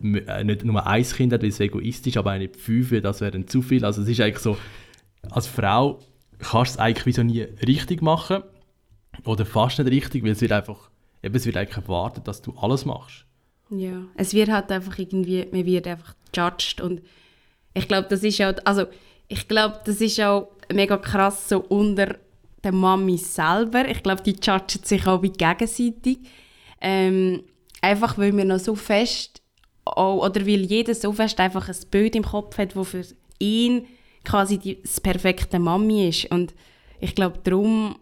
äh, 0.00 0.44
nicht 0.44 0.64
nur 0.64 0.86
ein 0.86 1.02
Kind 1.02 1.32
hat, 1.32 1.42
weil 1.42 1.48
es 1.48 1.58
egoistisch 1.58 2.12
ist, 2.12 2.18
aber 2.18 2.38
nicht 2.38 2.56
fünf, 2.56 2.90
das 3.02 3.20
wäre 3.20 3.32
dann 3.32 3.48
zu 3.48 3.62
viel. 3.62 3.84
Also 3.84 4.02
es 4.02 4.08
ist 4.08 4.20
eigentlich 4.20 4.38
so, 4.38 4.56
als 5.30 5.48
Frau 5.48 5.98
kannst 6.38 6.72
es 6.72 6.78
eigentlich 6.78 7.16
so 7.16 7.22
nie 7.22 7.42
richtig 7.42 8.02
machen. 8.02 8.42
Oder 9.24 9.44
fast 9.44 9.78
nicht 9.78 9.90
richtig, 9.90 10.22
weil 10.22 10.32
es 10.32 10.40
wird 10.40 10.52
einfach, 10.52 10.90
eben, 11.22 11.34
es 11.34 11.46
wird 11.46 11.56
eigentlich 11.56 11.76
erwartet, 11.76 12.28
dass 12.28 12.42
du 12.42 12.54
alles 12.56 12.84
machst. 12.84 13.24
Ja, 13.70 14.02
es 14.14 14.32
wird 14.32 14.50
halt 14.50 14.70
einfach 14.70 14.98
irgendwie, 14.98 15.46
man 15.50 15.66
wird 15.66 15.86
einfach 15.86 16.14
judged 16.34 16.80
und 16.80 17.02
ich 17.74 17.86
glaube, 17.86 18.08
das 18.08 18.22
ist 18.22 18.40
auch, 18.40 18.54
also 18.64 18.86
ich 19.28 19.46
glaube, 19.46 19.80
das 19.84 20.00
ist 20.00 20.20
auch 20.20 20.48
mega 20.72 20.96
krass 20.96 21.48
so 21.48 21.60
unter 21.60 22.16
der 22.64 22.72
Mami 22.72 23.18
selber. 23.18 23.86
Ich 23.88 24.02
glaube, 24.02 24.22
die 24.22 24.36
judgen 24.42 24.84
sich 24.84 25.06
auch 25.06 25.22
wie 25.22 25.30
gegenseitig. 25.30 26.18
Ähm, 26.80 27.42
einfach 27.82 28.18
weil 28.18 28.36
wir 28.36 28.44
noch 28.44 28.58
so 28.58 28.74
fest, 28.74 29.42
auch, 29.84 30.24
oder 30.24 30.46
weil 30.46 30.62
jeder 30.62 30.94
so 30.94 31.12
fest 31.12 31.38
einfach 31.40 31.68
ein 31.68 31.76
Bild 31.90 32.16
im 32.16 32.24
Kopf 32.24 32.56
hat, 32.58 32.74
wo 32.74 32.84
für 32.84 33.04
ihn 33.38 33.86
quasi 34.28 34.58
die, 34.58 34.80
das 34.82 35.00
perfekte 35.00 35.58
Mami 35.58 36.08
ist. 36.08 36.30
Und 36.30 36.54
ich 37.00 37.14
glaube, 37.14 37.38
darum, 37.42 37.96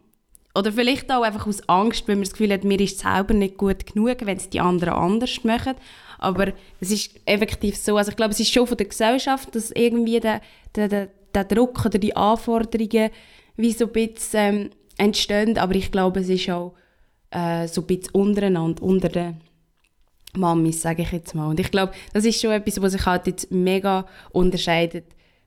oder 0.54 0.72
vielleicht 0.72 1.10
auch 1.12 1.22
einfach 1.22 1.46
aus 1.46 1.68
Angst, 1.68 2.08
wenn 2.08 2.18
man 2.18 2.24
das 2.24 2.32
Gefühl 2.32 2.52
hat, 2.52 2.64
mir 2.64 2.80
ist 2.80 2.96
es 2.96 3.02
selber 3.02 3.34
nicht 3.34 3.56
gut 3.56 3.86
genug, 3.86 4.18
wenn 4.24 4.36
es 4.36 4.50
die 4.50 4.60
anderen 4.60 4.94
anders 4.94 5.44
machen. 5.44 5.74
Aber 6.18 6.52
es 6.80 6.90
ist 6.90 7.20
effektiv 7.26 7.76
so, 7.76 7.96
also 7.96 8.10
ich 8.10 8.16
glaube, 8.16 8.32
es 8.32 8.40
ist 8.40 8.52
schon 8.52 8.66
von 8.66 8.76
der 8.76 8.86
Gesellschaft, 8.86 9.54
dass 9.54 9.70
irgendwie 9.70 10.18
der, 10.18 10.40
der, 10.74 10.88
der, 10.88 11.08
der 11.34 11.44
Druck 11.44 11.84
oder 11.84 11.98
die 11.98 12.16
Anforderungen 12.16 13.10
wie 13.56 13.72
so 13.72 13.86
ein 13.86 13.92
bisschen 13.92 14.54
ähm, 14.56 14.70
entstehen, 14.98 15.58
aber 15.58 15.74
ich 15.74 15.92
glaube, 15.92 16.20
es 16.20 16.28
ist 16.28 16.48
auch 16.50 16.74
äh, 17.30 17.68
so 17.68 17.82
ein 17.82 17.86
bisschen 17.86 18.14
untereinander, 18.14 18.82
unter 18.82 19.10
den 19.10 19.40
Mamis, 20.34 20.82
sage 20.82 21.02
ich 21.02 21.12
jetzt 21.12 21.34
mal. 21.34 21.48
Und 21.48 21.60
ich 21.60 21.70
glaube, 21.70 21.92
das 22.14 22.24
ist 22.24 22.40
schon 22.40 22.52
etwas, 22.52 22.80
was 22.80 22.92
sich 22.92 23.04
halt 23.04 23.26
jetzt 23.26 23.50
mega 23.50 24.06
unterscheidet 24.32 25.04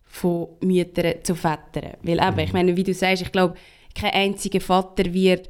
von 0.10 0.50
Müttern 0.62 1.24
zu 1.24 1.36
Vätern. 1.36 1.94
Weil 2.02 2.20
eben, 2.20 2.40
ich 2.40 2.48
mhm. 2.48 2.54
meine, 2.54 2.76
wie 2.76 2.84
du 2.84 2.94
sagst, 2.94 3.22
ich 3.22 3.32
glaube, 3.32 3.56
kein 3.96 4.12
einziger 4.12 4.60
Vater 4.60 5.14
wird 5.14 5.50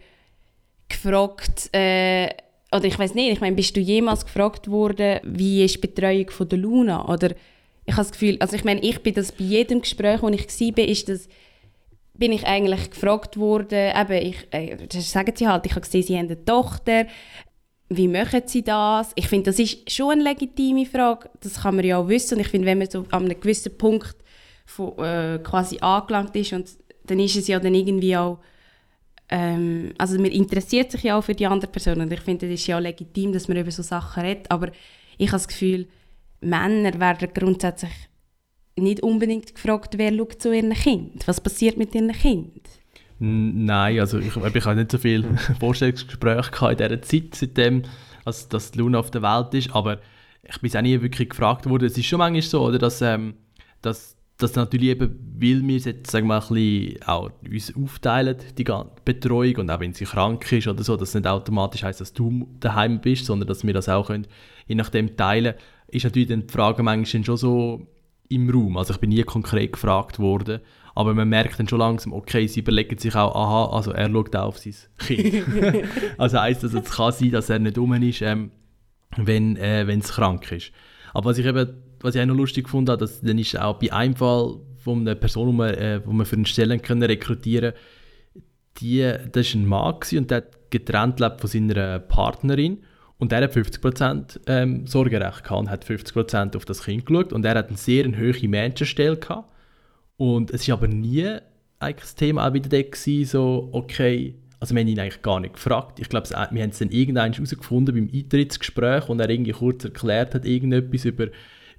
gefragt, 0.89 1.73
äh, 1.73 2.29
oder 2.71 2.85
ich 2.85 2.99
weiß 2.99 3.15
nicht, 3.15 3.31
ich 3.31 3.41
meine, 3.41 3.55
bist 3.55 3.75
du 3.75 3.79
jemals 3.79 4.25
gefragt 4.25 4.69
worden, 4.69 5.19
wie 5.23 5.63
ist 5.63 5.75
die 5.75 5.87
Betreuung 5.87 6.29
von 6.29 6.49
der 6.49 6.59
Luna? 6.59 7.07
Oder 7.07 7.31
ich 7.85 7.93
habe 7.93 8.03
das 8.03 8.11
Gefühl, 8.11 8.37
also 8.39 8.55
ich 8.55 8.63
meine, 8.63 8.81
ich 8.81 9.01
bin 9.01 9.13
das 9.13 9.31
bei 9.31 9.45
jedem 9.45 9.81
Gespräch, 9.81 10.21
wo 10.21 10.29
ich 10.29 10.45
war, 10.45 10.85
ist 10.85 11.09
das, 11.09 11.27
bin 12.13 12.33
ich 12.33 12.45
eigentlich 12.45 12.91
gefragt 12.91 13.37
worden, 13.37 13.93
eben, 13.95 14.27
ich, 14.27 14.47
äh, 14.51 14.75
das 14.87 15.09
sagen 15.09 15.33
sie 15.35 15.47
halt, 15.47 15.65
ich 15.65 15.71
habe 15.71 15.81
gesehen, 15.81 16.03
sie 16.03 16.17
haben 16.17 16.25
eine 16.25 16.43
Tochter, 16.43 17.07
wie 17.87 18.07
machen 18.07 18.43
sie 18.45 18.61
das? 18.61 19.11
Ich 19.15 19.27
finde, 19.27 19.49
das 19.49 19.57
ist 19.57 19.89
schon 19.91 20.11
eine 20.11 20.23
legitime 20.23 20.85
Frage, 20.85 21.29
das 21.39 21.61
kann 21.61 21.77
man 21.77 21.85
ja 21.85 21.97
auch 21.97 22.07
wissen 22.07 22.35
und 22.35 22.41
ich 22.41 22.49
finde, 22.49 22.67
wenn 22.67 22.77
man 22.77 22.89
so 22.89 23.05
an 23.09 23.25
einem 23.25 23.39
gewissen 23.39 23.75
Punkt 23.77 24.15
von, 24.69 24.97
äh, 24.99 25.39
quasi 25.43 25.79
angelangt 25.79 26.35
ist 26.35 26.53
und 26.53 26.69
dann 27.05 27.19
ist 27.19 27.35
es 27.35 27.47
ja 27.47 27.59
dann 27.59 27.73
irgendwie 27.73 28.15
auch, 28.15 28.39
ähm, 29.29 29.93
also 29.97 30.15
man 30.15 30.31
interessiert 30.31 30.91
sich 30.91 31.03
ja 31.03 31.17
auch 31.17 31.23
für 31.23 31.33
die 31.33 31.47
andere 31.47 31.71
Person 31.71 32.01
und 32.01 32.13
ich 32.13 32.21
finde, 32.21 32.45
es 32.47 32.61
ist 32.61 32.67
ja 32.67 32.77
legitim, 32.79 33.33
dass 33.33 33.47
man 33.47 33.57
über 33.57 33.71
so 33.71 33.81
Sachen 33.81 34.23
redet, 34.23 34.49
aber 34.51 34.69
ich 35.17 35.27
habe 35.27 35.38
das 35.38 35.47
Gefühl, 35.47 35.88
Männer 36.41 36.99
werden 36.99 37.29
grundsätzlich 37.33 37.91
nicht 38.77 39.01
unbedingt 39.01 39.53
gefragt, 39.55 39.97
wer 39.97 40.15
schaut 40.15 40.41
zu 40.41 40.53
ihren 40.53 40.73
Kind. 40.73 41.27
Was 41.27 41.41
passiert 41.41 41.75
mit 41.75 41.93
ihren 41.93 42.13
Kind? 42.13 42.61
Nein, 43.19 43.99
also 43.99 44.19
ich, 44.19 44.27
ich 44.27 44.65
habe 44.65 44.75
nicht 44.75 44.91
so 44.91 44.97
viel 44.97 45.25
Vorstellungsgespräche 45.59 46.71
in 46.71 46.77
dieser 46.77 47.01
Zeit, 47.01 47.35
seitdem 47.35 47.83
als, 48.23 48.47
dass 48.47 48.75
Luna 48.75 48.99
auf 48.99 49.11
der 49.11 49.21
Welt 49.21 49.53
ist, 49.53 49.75
aber 49.75 49.99
ich 50.43 50.61
bin 50.61 50.75
auch 50.75 50.81
nie 50.81 51.01
wirklich 51.01 51.29
gefragt 51.29 51.67
worden. 51.69 51.85
Es 51.85 51.97
ist 51.97 52.05
schon 52.05 52.19
manchmal 52.19 52.41
so, 52.41 52.61
oder, 52.61 52.79
dass, 52.79 53.01
ähm, 53.01 53.33
dass, 53.81 54.15
dass 54.39 54.55
natürlich 54.55 54.89
eben, 54.89 55.36
weil 55.38 55.67
wir 55.67 55.77
jetzt 55.77 56.10
sagen 56.10 56.27
wir, 56.27 56.36
ein 56.36 56.48
bisschen 56.48 57.03
auch 57.03 57.29
uns 57.46 57.75
aufteilen, 57.75 58.38
die 58.58 58.65
Betreuung, 59.03 59.55
und 59.58 59.69
auch 59.69 59.79
wenn 59.81 59.93
sie 59.93 60.05
krank 60.05 60.50
ist 60.51 60.67
oder 60.67 60.81
so, 60.81 60.96
dass 60.96 61.10
es 61.10 61.15
nicht 61.15 61.27
automatisch 61.27 61.84
heißt, 61.84 62.00
dass 62.00 62.13
du 62.13 62.48
daheim 62.60 63.01
bist, 63.01 63.25
sondern 63.25 63.48
dass 63.48 63.65
wir 63.65 63.74
das 63.74 63.89
auch 63.89 64.08
können, 64.08 64.27
je 64.65 64.75
nachdem 64.75 65.17
teilen, 65.17 65.55
ist 65.88 66.05
natürlich 66.05 66.29
dann 66.29 66.48
die 66.48 66.53
Frage 66.53 66.84
manchmal 66.84 67.25
schon 67.25 67.38
so 67.38 67.88
im 68.29 68.50
Raum. 68.50 68.77
Also 68.77 68.93
ich 68.93 69.00
bin 69.00 69.10
nie 69.10 69.24
konkret 69.24 69.74
gefragt 69.74 70.19
worden, 70.19 70.62
aber 70.96 71.13
man 71.13 71.27
merkt 71.27 71.60
dann 71.60 71.67
schon 71.67 71.79
langsam, 71.79 72.13
okay, 72.13 72.48
sie 72.48 72.62
überlegen 72.62 72.98
sich 72.98 73.15
auch, 73.15 73.36
aha, 73.36 73.75
also 73.75 73.91
er 73.91 74.10
schaut 74.10 74.36
auch 74.36 74.48
auf 74.48 74.58
sein 74.58 74.75
Kind. 75.00 75.43
also 76.17 76.39
heisst 76.39 76.63
das, 76.63 76.74
es 76.74 76.91
kann 76.91 77.12
sein, 77.12 77.31
dass 77.31 77.50
er 77.50 77.60
nicht 77.60 77.77
um 77.77 77.93
ist, 77.93 78.22
ähm, 78.22 78.51
wenn 79.17 79.58
äh, 79.58 79.84
es 79.84 80.13
krank 80.13 80.50
ist. 80.51 80.72
Aber 81.13 81.31
was 81.31 81.38
ich 81.38 81.46
eben, 81.46 81.88
was 82.01 82.15
ich 82.15 82.22
auch 82.22 82.25
noch 82.25 82.36
lustig 82.36 82.65
gefunden 82.65 82.91
habe, 82.91 83.00
dass, 83.00 83.22
dann 83.22 83.38
ist 83.38 83.60
auch 83.60 83.79
bei 83.79 83.91
einem 83.91 84.15
Fall 84.15 84.58
von 84.77 85.01
einer 85.01 85.15
Person, 85.15 85.51
die 85.51 85.56
man, 85.56 85.74
äh, 85.74 86.00
man 86.06 86.25
für 86.25 86.36
eine 86.36 86.46
Stelle 86.46 86.79
können 86.79 87.03
rekrutieren 87.03 87.74
die, 88.79 89.13
das 89.32 89.53
war 89.53 89.62
ein 89.62 89.68
Mann 89.68 89.96
und 90.13 90.32
der 90.32 90.38
hat 90.38 90.72
getrennt 90.72 91.20
lebt 91.20 91.41
von 91.41 91.50
seiner 91.50 92.00
Partnerin 92.00 92.79
und 93.18 93.34
er 93.34 93.44
hat 93.44 93.56
50% 93.56 94.39
ähm, 94.48 94.88
Sorgerecht 94.88 95.44
gehabt 95.44 95.60
und 95.60 95.70
hat 95.70 95.86
50% 95.86 96.56
auf 96.56 96.65
das 96.65 96.84
Kind 96.84 97.06
geschaut 97.06 97.34
und 97.34 97.46
er 97.46 97.56
hat 97.56 97.68
eine 97.68 97.77
sehr 97.77 98.06
hohe 98.06 98.48
Menschenstelle 98.48 99.18
gehabt 99.18 99.51
und 100.18 100.51
es 100.51 100.68
war 100.68 100.77
aber 100.77 100.88
nie 100.88 101.38
eigentlich 101.79 102.01
das 102.01 102.15
Thema 102.15 102.48
auch 102.48 102.53
wieder 102.53 102.70
gewesen, 102.70 103.25
so, 103.25 103.70
okay, 103.72 104.36
also 104.60 104.75
wir 104.75 104.82
haben 104.82 104.88
ihn 104.89 105.00
eigentlich 105.00 105.22
gar 105.22 105.39
nicht 105.39 105.53
gefragt. 105.53 106.00
Ich 106.00 106.10
glaube, 106.10 106.29
wir 106.29 106.38
haben 106.62 106.70
es 106.70 106.79
dann 106.79 106.89
irgendwann 106.89 107.32
herausgefunden 107.32 107.96
beim 107.96 108.10
Eintrittsgespräch 108.13 109.08
und 109.08 109.22
er 109.22 109.29
irgendwie 109.29 109.53
kurz 109.53 109.86
erklärt 109.86 110.36
hat, 110.36 110.46
irgendetwas 110.46 111.06
über, 111.06 111.27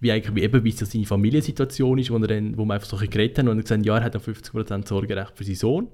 wie 0.00 0.10
wie 0.34 0.42
eben, 0.42 0.64
wie 0.64 0.72
so 0.72 0.84
seine 0.84 1.06
Familiensituation 1.06 1.98
ist, 1.98 2.10
wo, 2.10 2.16
er 2.16 2.26
dann, 2.26 2.56
wo 2.56 2.64
wir 2.64 2.74
einfach 2.74 2.88
so 2.88 2.96
geredet 2.96 3.38
haben 3.38 3.48
und 3.48 3.60
gesagt 3.60 3.84
ja, 3.84 3.98
er 3.98 4.04
hat 4.04 4.14
noch 4.14 4.22
50% 4.22 4.88
Sorgerecht 4.88 5.32
für 5.34 5.44
seinen 5.44 5.56
Sohn. 5.56 5.88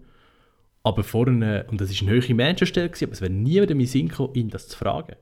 Aber 0.82 1.02
vorne, 1.02 1.66
und 1.68 1.80
das 1.80 1.90
war 1.90 2.08
eine 2.08 2.22
hohe 2.22 2.34
Menschenstelle, 2.34 2.86
aber 2.86 3.12
es 3.12 3.20
wäre 3.20 3.32
nie 3.32 3.60
wieder 3.60 3.74
mein 3.74 3.86
Sinn 3.86 4.08
gekommen, 4.08 4.34
ihn 4.34 4.50
das 4.50 4.68
zu 4.68 4.78
fragen. 4.78 5.16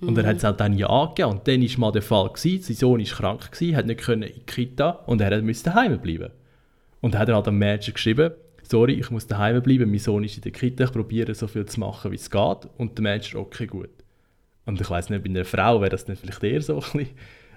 Und 0.00 0.18
er 0.18 0.26
hat 0.26 0.36
es 0.36 0.44
auch 0.44 0.56
dann 0.56 0.76
ja 0.76 1.06
gegeben. 1.06 1.30
Und 1.30 1.48
dann 1.48 1.62
war 1.62 1.80
mal 1.80 1.92
der 1.92 2.02
Fall, 2.02 2.28
gewesen, 2.28 2.62
sein 2.62 2.76
Sohn 2.76 3.00
war 3.00 3.06
krank, 3.06 3.50
gewesen, 3.50 3.76
hat 3.76 3.86
nicht 3.86 4.00
können 4.00 4.22
in 4.22 4.34
die 4.34 4.40
Kita 4.40 4.90
und 5.06 5.20
er 5.20 5.42
musste 5.42 5.70
daheim 5.70 5.98
bleiben. 5.98 6.30
Und 7.00 7.14
dann 7.14 7.20
hat 7.20 7.28
er 7.28 7.36
halt 7.36 7.48
am 7.48 7.58
Manager 7.58 7.92
geschrieben, 7.92 8.32
sorry, 8.62 8.94
ich 8.94 9.10
muss 9.10 9.26
daheim 9.26 9.62
bleiben, 9.62 9.90
mein 9.90 9.98
Sohn 9.98 10.24
ist 10.24 10.36
in 10.36 10.42
der 10.42 10.52
Kita, 10.52 10.84
ich 10.84 10.92
probiere 10.92 11.34
so 11.34 11.46
viel 11.46 11.66
zu 11.66 11.80
machen, 11.80 12.10
wie 12.10 12.16
es 12.16 12.30
geht. 12.30 12.68
Und 12.76 12.96
der 12.96 13.02
Manager, 13.02 13.40
okay, 13.40 13.66
gut. 13.66 13.90
Und 14.66 14.80
ich 14.80 14.88
weiß 14.88 15.10
nicht, 15.10 15.22
bei 15.22 15.30
einer 15.30 15.44
Frau 15.44 15.80
wäre 15.80 15.90
das 15.90 16.08
nicht 16.08 16.20
vielleicht 16.20 16.42
eher 16.42 16.62
so 16.62 16.76
ein 16.76 16.80
bisschen, 16.80 17.08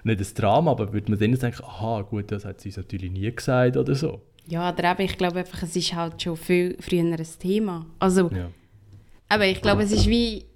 nicht 0.08 0.20
ein 0.20 0.34
Drama, 0.34 0.72
aber 0.72 0.92
würde 0.92 1.10
man 1.10 1.20
dann 1.20 1.32
denken, 1.32 1.64
aha, 1.64 2.02
gut, 2.02 2.30
das 2.32 2.44
hat 2.44 2.60
sie 2.60 2.68
uns 2.68 2.76
natürlich 2.76 3.10
nie 3.10 3.30
gesagt 3.30 3.76
oder 3.76 3.94
so. 3.94 4.20
Ja, 4.46 4.62
aber 4.62 5.00
ich 5.00 5.16
glaube 5.16 5.40
einfach, 5.40 5.62
es 5.62 5.76
ist 5.76 5.94
halt 5.94 6.22
schon 6.22 6.36
viel 6.36 6.76
früher 6.80 7.02
ein 7.02 7.26
Thema. 7.38 7.86
Also, 7.98 8.30
ja. 8.30 8.50
aber 9.28 9.46
ich 9.46 9.60
glaube, 9.60 9.82
es 9.82 9.92
ist 9.92 10.08
wie 10.08 10.46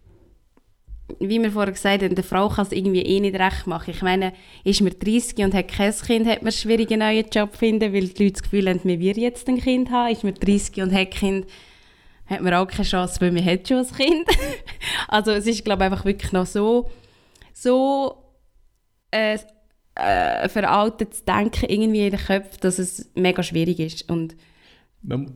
wie 1.19 1.43
wir 1.43 1.51
vorher 1.51 1.73
gesagt 1.73 2.03
haben, 2.03 2.15
der 2.15 2.25
Frau 2.25 2.49
kann 2.49 2.67
es 2.67 2.73
irgendwie 2.73 3.03
eh 3.03 3.21
nicht 3.21 3.39
recht 3.39 3.67
machen. 3.67 3.91
Ich 3.91 4.03
meine, 4.03 4.33
ist 4.65 4.81
man 4.81 4.93
30 4.99 5.45
und 5.45 5.55
hat 5.55 5.69
kein 5.69 5.93
Kind, 5.93 6.27
hat 6.27 6.43
man 6.43 6.53
schwierig 6.53 6.91
einen 6.91 7.01
neuen 7.01 7.27
Job 7.31 7.57
finden, 7.57 7.93
weil 7.93 8.09
die 8.09 8.25
Leute 8.25 8.33
das 8.35 8.43
Gefühl 8.43 8.69
haben, 8.69 8.81
wir 8.85 8.99
wir 8.99 9.15
jetzt 9.15 9.49
ein 9.49 9.61
Kind 9.61 9.91
haben. 9.91 10.13
Ist 10.13 10.25
man 10.25 10.35
30 10.35 10.83
und 10.83 10.93
hat 10.93 11.11
Kind, 11.11 11.47
hat 12.27 12.41
man 12.41 12.55
auch 12.55 12.67
keine 12.67 12.89
Chance, 12.89 13.21
weil 13.21 13.33
man 13.33 13.45
hat 13.45 13.69
schon 13.69 13.79
ein 13.79 13.93
Kind. 13.93 14.29
also 15.09 15.33
es 15.33 15.47
ist, 15.47 15.65
glaube 15.65 15.85
ich, 15.85 15.91
einfach 15.91 16.05
wirklich 16.05 16.33
noch 16.33 16.47
so, 16.47 16.91
so 17.53 18.22
äh, 19.13 19.39
äh, 19.95 20.49
veraltet 20.49 21.15
zu 21.15 21.25
denken 21.25 21.67
irgendwie 21.69 22.07
in 22.07 22.11
den 22.11 22.21
Köpfen, 22.21 22.59
dass 22.61 22.79
es 22.79 23.11
mega 23.15 23.43
schwierig 23.43 23.79
ist. 23.79 24.11
Und 24.11 24.35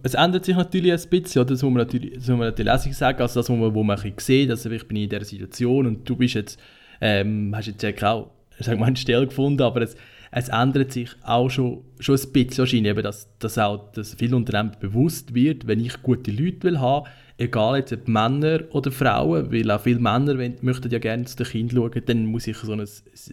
es 0.02 0.14
ändert 0.14 0.44
sich 0.44 0.56
natürlich 0.56 0.92
ein 0.92 1.10
bisschen, 1.10 1.42
oder? 1.42 1.50
das 1.50 1.62
muss 1.62 1.72
man 1.72 1.84
natürlich, 1.84 2.14
das 2.14 2.28
muss 2.28 2.38
man 2.38 2.48
natürlich 2.48 2.72
auch 2.72 2.78
sagen, 2.78 3.20
also 3.20 3.40
das, 3.40 3.50
wo 3.50 3.56
man, 3.56 3.74
wo 3.74 3.82
man 3.82 3.98
ein 3.98 4.14
sieht, 4.18 4.50
also 4.50 4.70
ich 4.70 4.86
bin 4.86 4.96
in 4.96 5.08
dieser 5.08 5.24
Situation 5.24 5.86
und 5.86 6.08
du 6.08 6.16
bist 6.16 6.34
jetzt, 6.34 6.60
ähm, 7.00 7.52
hast 7.54 7.66
jetzt 7.66 8.04
auch, 8.04 8.30
sag 8.60 8.78
mal, 8.78 8.86
eine 8.86 8.96
Stelle 8.96 9.26
gefunden, 9.26 9.62
aber 9.62 9.82
es, 9.82 9.96
es 10.30 10.48
ändert 10.48 10.92
sich 10.92 11.10
auch 11.22 11.48
schon, 11.48 11.82
schon 12.00 12.16
ein 12.16 12.32
bisschen 12.32 12.58
wahrscheinlich, 12.58 12.90
eben, 12.90 13.02
dass, 13.02 13.28
dass 13.38 13.58
auch 13.58 13.92
dass 13.92 14.14
vielen 14.14 14.34
Unternehmen 14.34 14.72
bewusst 14.80 15.34
wird, 15.34 15.66
wenn 15.66 15.80
ich 15.80 16.02
gute 16.02 16.30
Leute 16.30 16.62
will 16.64 16.80
haben, 16.80 17.06
egal 17.38 17.78
jetzt 17.78 17.92
ob 17.92 18.08
Männer 18.08 18.60
oder 18.70 18.90
Frauen, 18.90 19.52
weil 19.52 19.70
auch 19.70 19.80
viele 19.80 20.00
Männer 20.00 20.38
wenn, 20.38 20.56
möchten 20.60 20.90
ja 20.90 20.98
gerne 20.98 21.24
zu 21.24 21.36
den 21.36 21.46
Kindern 21.46 21.76
schauen, 21.76 22.02
dann 22.06 22.26
muss 22.26 22.46
ich 22.46 22.56
so 22.56 22.72
ein 22.72 22.84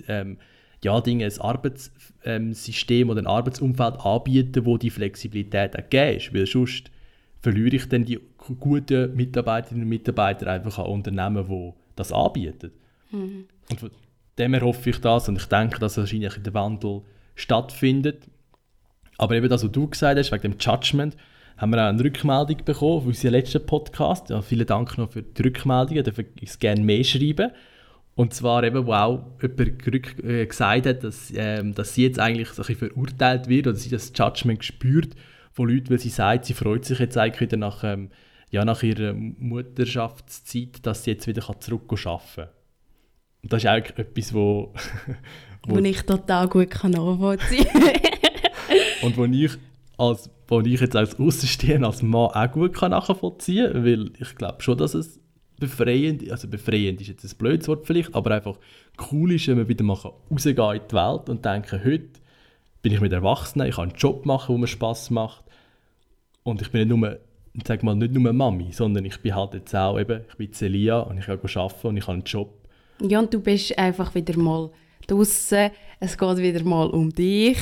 ähm, 0.07 0.37
ja, 0.83 0.99
Dinge, 1.01 1.25
ein 1.25 1.41
Arbeitssystem 1.41 3.09
oder 3.09 3.21
ein 3.21 3.27
Arbeitsumfeld 3.27 3.99
anbieten, 4.01 4.65
wo 4.65 4.77
die 4.77 4.89
Flexibilität 4.89 5.75
auch 5.75 5.89
gegeben 5.89 6.17
ist. 6.17 6.33
Weil 6.33 6.45
sonst 6.45 6.91
verliere 7.41 7.75
ich 7.75 7.87
dann 7.87 8.05
die 8.05 8.19
guten 8.59 9.15
Mitarbeiterinnen 9.15 9.83
und 9.83 9.89
Mitarbeiter 9.89 10.47
einfach 10.47 10.77
an 10.79 10.85
Unternehmen, 10.85 11.47
die 11.47 11.73
das 11.95 12.11
anbieten. 12.11 12.71
Mhm. 13.11 13.45
Und 13.69 13.91
dem 14.37 14.53
her 14.53 14.61
hoffe 14.61 14.89
ich 14.89 14.99
das 14.99 15.29
und 15.29 15.37
ich 15.37 15.45
denke, 15.45 15.79
dass 15.79 15.97
wahrscheinlich 15.97 16.33
der 16.41 16.53
Wandel 16.53 17.01
stattfindet. 17.35 18.27
Aber 19.17 19.35
eben 19.35 19.49
das, 19.49 19.63
was 19.63 19.71
du 19.71 19.87
gesagt 19.87 20.17
hast, 20.17 20.31
wegen 20.31 20.53
dem 20.53 20.57
Judgment, 20.59 21.15
haben 21.57 21.71
wir 21.71 21.83
auch 21.83 21.89
eine 21.89 22.03
Rückmeldung 22.03 22.65
bekommen 22.65 23.01
für 23.01 23.07
unseren 23.09 23.31
letzten 23.31 23.65
Podcast. 23.65 24.29
Ja, 24.29 24.41
vielen 24.41 24.65
Dank 24.65 24.97
noch 24.97 25.11
für 25.11 25.21
die 25.21 25.41
Rückmeldungen, 25.41 26.03
darf 26.03 26.17
es 26.41 26.59
gerne 26.59 26.81
mehr 26.81 27.03
schreiben. 27.03 27.51
Und 28.15 28.33
zwar 28.33 28.63
eben, 28.63 28.85
wo 28.85 28.93
auch 28.93 29.25
jemand 29.41 30.23
äh, 30.23 30.45
gesagt 30.45 30.85
hat, 30.85 31.03
dass, 31.03 31.33
ähm, 31.35 31.73
dass 31.73 31.95
sie 31.95 32.03
jetzt 32.03 32.19
eigentlich 32.19 32.49
so 32.49 32.63
ein 32.63 32.75
verurteilt 32.75 33.47
wird 33.47 33.67
oder 33.67 33.75
sie 33.75 33.89
das 33.89 34.11
Judgment 34.15 34.63
spürt 34.63 35.15
von 35.51 35.69
Leuten, 35.69 35.89
weil 35.89 35.99
sie 35.99 36.09
sagt, 36.09 36.45
sie 36.45 36.53
freut 36.53 36.85
sich 36.85 36.99
jetzt 36.99 37.17
eigentlich 37.17 37.41
wieder 37.41 37.57
nach, 37.57 37.83
ähm, 37.83 38.09
ja, 38.51 38.65
nach 38.65 38.83
ihrer 38.83 39.13
Mutterschaftszeit, 39.13 40.85
dass 40.85 41.03
sie 41.03 41.11
jetzt 41.11 41.25
wieder 41.27 41.41
zurückgehen 41.59 42.19
kann. 42.35 42.49
Und 43.43 43.53
das 43.53 43.63
ist 43.63 43.69
eigentlich 43.69 43.97
etwas, 43.97 44.33
wo... 44.33 44.73
wo, 45.67 45.75
wo 45.75 45.79
ich 45.79 46.01
total 46.01 46.47
gut 46.47 46.69
kann 46.71 46.91
nachvollziehen 46.91 47.67
Und 49.01 49.17
wo 49.17 49.25
ich, 49.25 49.51
als, 49.97 50.29
wo 50.47 50.61
ich 50.61 50.79
jetzt 50.79 50.95
als 50.95 51.19
Außenstehender, 51.19 51.87
als 51.87 52.01
Mann 52.01 52.31
auch 52.31 52.51
gut 52.51 52.73
kann 52.73 52.91
nachvollziehen 52.91 53.71
kann, 53.71 53.85
weil 53.85 54.11
ich 54.19 54.35
glaube 54.35 54.61
schon, 54.61 54.77
dass 54.77 54.93
es 54.93 55.19
befreiend, 55.59 56.29
also 56.31 56.47
befreiend 56.47 56.99
ist 57.01 57.07
jetzt 57.07 57.23
ein 57.23 57.37
blödes 57.37 57.67
Wort 57.67 57.85
vielleicht, 57.85 58.13
aber 58.15 58.31
einfach 58.31 58.57
cool 59.11 59.33
ist, 59.33 59.47
wenn 59.47 59.57
man 59.57 59.67
wieder 59.67 59.83
mal 59.83 59.97
rausgehen 60.31 60.57
in 60.57 60.81
die 60.89 60.95
Welt 60.95 61.29
und 61.29 61.45
denken, 61.45 61.83
heute 61.83 62.09
bin 62.81 62.93
ich 62.93 63.01
mit 63.01 63.13
Erwachsenen, 63.13 63.67
ich 63.67 63.75
kann 63.75 63.89
einen 63.89 63.97
Job 63.97 64.25
machen, 64.25 64.55
der 64.55 64.59
mir 64.59 64.67
Spass 64.67 65.09
macht 65.09 65.43
und 66.43 66.61
ich 66.61 66.71
bin 66.71 66.87
nicht 66.87 66.97
nur, 66.97 67.19
sag 67.65 67.83
mal, 67.83 67.95
nicht 67.95 68.13
nur 68.13 68.33
Mami, 68.33 68.71
sondern 68.71 69.05
ich 69.05 69.19
bin 69.21 69.35
halt 69.35 69.53
jetzt 69.53 69.75
auch 69.75 69.99
eben, 69.99 70.21
ich 70.29 70.35
bin 70.35 70.51
Celia 70.51 70.99
und 70.99 71.17
ich 71.17 71.25
kann 71.25 71.39
arbeiten 71.39 71.87
und 71.87 71.97
ich 71.97 72.03
habe 72.03 72.13
einen 72.13 72.23
Job. 72.23 72.62
Ja, 73.05 73.19
und 73.19 73.33
du 73.33 73.41
bist 73.41 73.77
einfach 73.77 74.15
wieder 74.15 74.37
mal 74.39 74.69
draußen, 75.07 75.71
es 75.99 76.17
geht 76.17 76.37
wieder 76.37 76.63
mal 76.63 76.89
um 76.89 77.13
dich, 77.13 77.57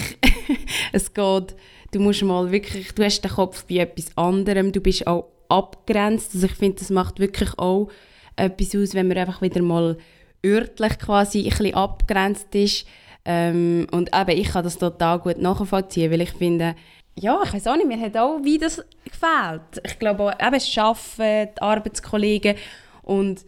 es 0.92 1.12
geht, 1.12 1.56
du 1.92 2.00
musst 2.00 2.22
mal 2.22 2.52
wirklich, 2.52 2.94
du 2.94 3.04
hast 3.04 3.22
den 3.22 3.32
Kopf 3.32 3.66
bei 3.66 3.78
etwas 3.78 4.16
anderem, 4.16 4.72
du 4.72 4.80
bist 4.82 5.08
auch 5.08 5.30
abgrenzt. 5.50 6.36
Also 6.36 6.46
ich 6.46 6.54
finde, 6.54 6.78
das 6.78 6.92
macht 6.92 7.20
wirklich 7.20 7.58
auch 7.58 7.90
etwas 8.36 8.76
aus, 8.76 8.94
wenn 8.94 9.08
man 9.08 9.18
einfach 9.18 9.42
wieder 9.42 9.64
mal 9.64 9.98
örtlich 10.46 11.00
quasi 11.00 11.40
ein 11.40 11.50
bisschen 11.50 11.74
abgrenzt 11.74 12.54
ist. 12.54 12.86
Ähm, 13.26 13.88
und 13.92 14.12
eben, 14.16 14.40
ich 14.40 14.50
kann 14.50 14.64
das 14.64 14.78
total 14.78 15.18
gut 15.18 15.40
nachvollziehen, 15.40 16.12
weil 16.12 16.22
ich 16.22 16.34
finde, 16.34 16.76
ja, 17.16 17.42
ich 17.44 17.52
weiß 17.52 17.66
auch 17.66 17.78
nicht, 17.78 17.88
mir 17.88 18.00
hat 18.00 18.16
auch 18.16 18.40
wie 18.44 18.60
das 18.60 18.84
gefällt. 19.06 19.82
Ich 19.84 19.98
glaube 19.98 20.24
auch, 20.24 20.40
eben 20.40 20.54
das 20.54 20.78
Arbeiten, 20.78 21.56
die 21.56 21.62
Arbeitskollegen 21.62 22.56
und 23.02 23.44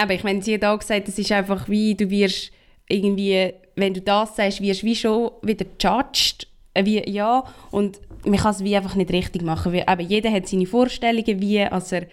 eben, 0.00 0.10
ich 0.10 0.24
meine, 0.24 0.42
sie 0.42 0.54
hat 0.54 0.64
auch 0.64 0.78
gesagt, 0.78 1.08
es 1.08 1.18
ist 1.18 1.32
einfach 1.32 1.68
wie, 1.68 1.94
du 1.94 2.08
wirst 2.10 2.52
irgendwie, 2.88 3.52
wenn 3.76 3.94
du 3.94 4.00
das 4.00 4.36
sagst, 4.36 4.60
wirst 4.60 4.82
du 4.82 4.86
wie 4.86 4.96
schon 4.96 5.30
wieder 5.42 5.66
judged, 5.80 6.46
äh, 6.74 6.84
wie, 6.84 7.08
ja, 7.10 7.44
und 7.70 8.00
man 8.24 8.38
kann 8.38 8.52
es 8.52 8.62
wie 8.62 8.76
einfach 8.76 8.94
nicht 8.94 9.12
richtig 9.12 9.42
machen. 9.42 9.72
Weil 9.72 9.84
eben 9.88 10.08
jeder 10.08 10.32
hat 10.32 10.48
seine 10.48 10.66
Vorstellungen, 10.66 11.40
wie 11.40 11.60
als 11.60 11.92
er 11.92 12.06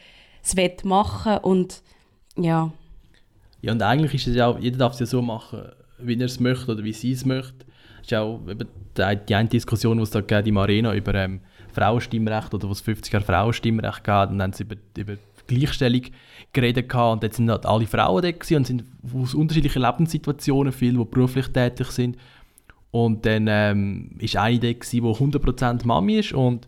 es 0.43 0.83
machen 0.83 1.37
und 1.39 1.81
ja. 2.35 2.71
Ja, 3.61 3.71
und 3.73 3.81
eigentlich 3.81 4.13
ist 4.13 4.27
es 4.27 4.35
ja 4.35 4.47
auch, 4.47 4.59
jeder 4.59 4.77
darf 4.77 4.93
es 4.93 4.99
ja 4.99 5.05
so 5.05 5.21
machen, 5.21 5.63
wie 5.99 6.17
er 6.17 6.25
es 6.25 6.39
möchte 6.39 6.71
oder 6.71 6.83
wie 6.83 6.93
sie 6.93 7.11
es 7.11 7.25
möchte. 7.25 7.65
Es 8.01 8.07
ist 8.07 8.13
auch 8.13 8.39
eben 8.47 8.67
die, 8.97 9.19
die 9.27 9.35
eine 9.35 9.49
Diskussion, 9.49 9.97
die 9.97 10.03
es 10.03 10.11
da 10.11 10.21
gibt 10.21 10.47
im 10.47 10.57
Arena 10.57 10.95
über 10.95 11.13
ähm, 11.15 11.41
Frauenstimmrecht 11.73 12.53
oder 12.53 12.67
wo 12.67 12.71
es 12.71 12.81
50 12.81 13.11
Jahre 13.11 13.25
Frauenstimmrecht 13.25 14.03
gab 14.03 14.31
und 14.31 14.39
dann 14.39 14.51
haben 14.51 14.53
sie 14.53 14.63
über, 14.63 14.75
über 14.97 15.15
Gleichstellung 15.55 16.01
geredet 16.53 16.89
gehabt. 16.89 17.13
und 17.13 17.23
jetzt 17.23 17.37
sind 17.37 17.49
halt 17.49 17.65
alle 17.65 17.87
Frauen 17.87 18.21
da 18.21 18.55
und 18.57 18.67
sind 18.67 18.85
aus 19.13 19.33
unterschiedlichen 19.33 19.81
Lebenssituationen, 19.81 20.71
viele, 20.71 20.97
die 20.99 21.05
beruflich 21.05 21.47
tätig 21.49 21.87
sind 21.87 22.17
und 22.91 23.25
dann 23.25 23.47
ähm, 23.47 24.11
ist 24.19 24.35
eine 24.35 24.59
die, 24.59 24.79
die 24.79 25.01
100% 25.01 25.85
Mami 25.85 26.19
ist 26.19 26.33
und 26.33 26.67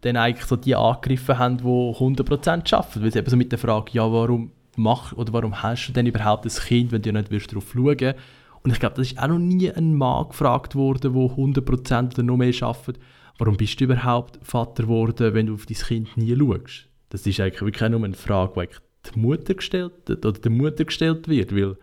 dann 0.00 0.16
eigentlich 0.16 0.46
so 0.46 0.56
die 0.56 0.74
angegriffen 0.74 1.38
haben, 1.38 1.58
die 1.58 1.64
100% 1.64 2.74
arbeiten. 2.74 3.02
Weil 3.02 3.12
sie 3.12 3.18
eben 3.18 3.30
so 3.30 3.36
mit 3.36 3.52
der 3.52 3.58
Frage, 3.58 3.92
ja, 3.92 4.10
warum 4.10 4.52
mach, 4.76 5.12
oder 5.12 5.32
warum 5.32 5.62
hast 5.62 5.88
du 5.88 5.92
denn 5.92 6.06
überhaupt 6.06 6.46
ein 6.46 6.50
Kind, 6.50 6.92
wenn 6.92 7.02
du 7.02 7.12
nicht 7.12 7.30
willst, 7.30 7.52
darauf 7.52 7.70
schauen 7.72 8.00
willst. 8.00 8.18
Und 8.62 8.72
ich 8.72 8.80
glaube, 8.80 8.96
das 8.96 9.10
ist 9.10 9.18
auch 9.18 9.28
noch 9.28 9.38
nie 9.38 9.70
ein 9.70 9.94
Mann 9.94 10.28
gefragt 10.28 10.74
worden, 10.74 11.12
der 11.12 11.22
100% 11.22 12.12
oder 12.12 12.22
noch 12.22 12.36
mehr 12.36 12.54
arbeitet. 12.62 12.98
Warum 13.38 13.56
bist 13.56 13.80
du 13.80 13.84
überhaupt 13.84 14.38
Vater 14.42 14.82
geworden, 14.82 15.34
wenn 15.34 15.46
du 15.46 15.54
auf 15.54 15.66
dein 15.66 15.76
Kind 15.76 16.16
nie 16.16 16.36
schaust? 16.36 16.89
Das 17.10 17.26
ist 17.26 17.38
eigentlich 17.40 17.60
wirklich 17.60 17.90
nur 17.90 18.04
eine 18.04 18.14
Frage, 18.14 18.68
die 19.04 19.12
die 19.12 19.18
Mutter 19.18 19.54
gestellt 19.54 19.92
oder 20.08 20.32
der 20.32 20.50
Mutter 20.50 20.84
gestellt 20.84 21.28
wird, 21.28 21.54
weil 21.54 21.76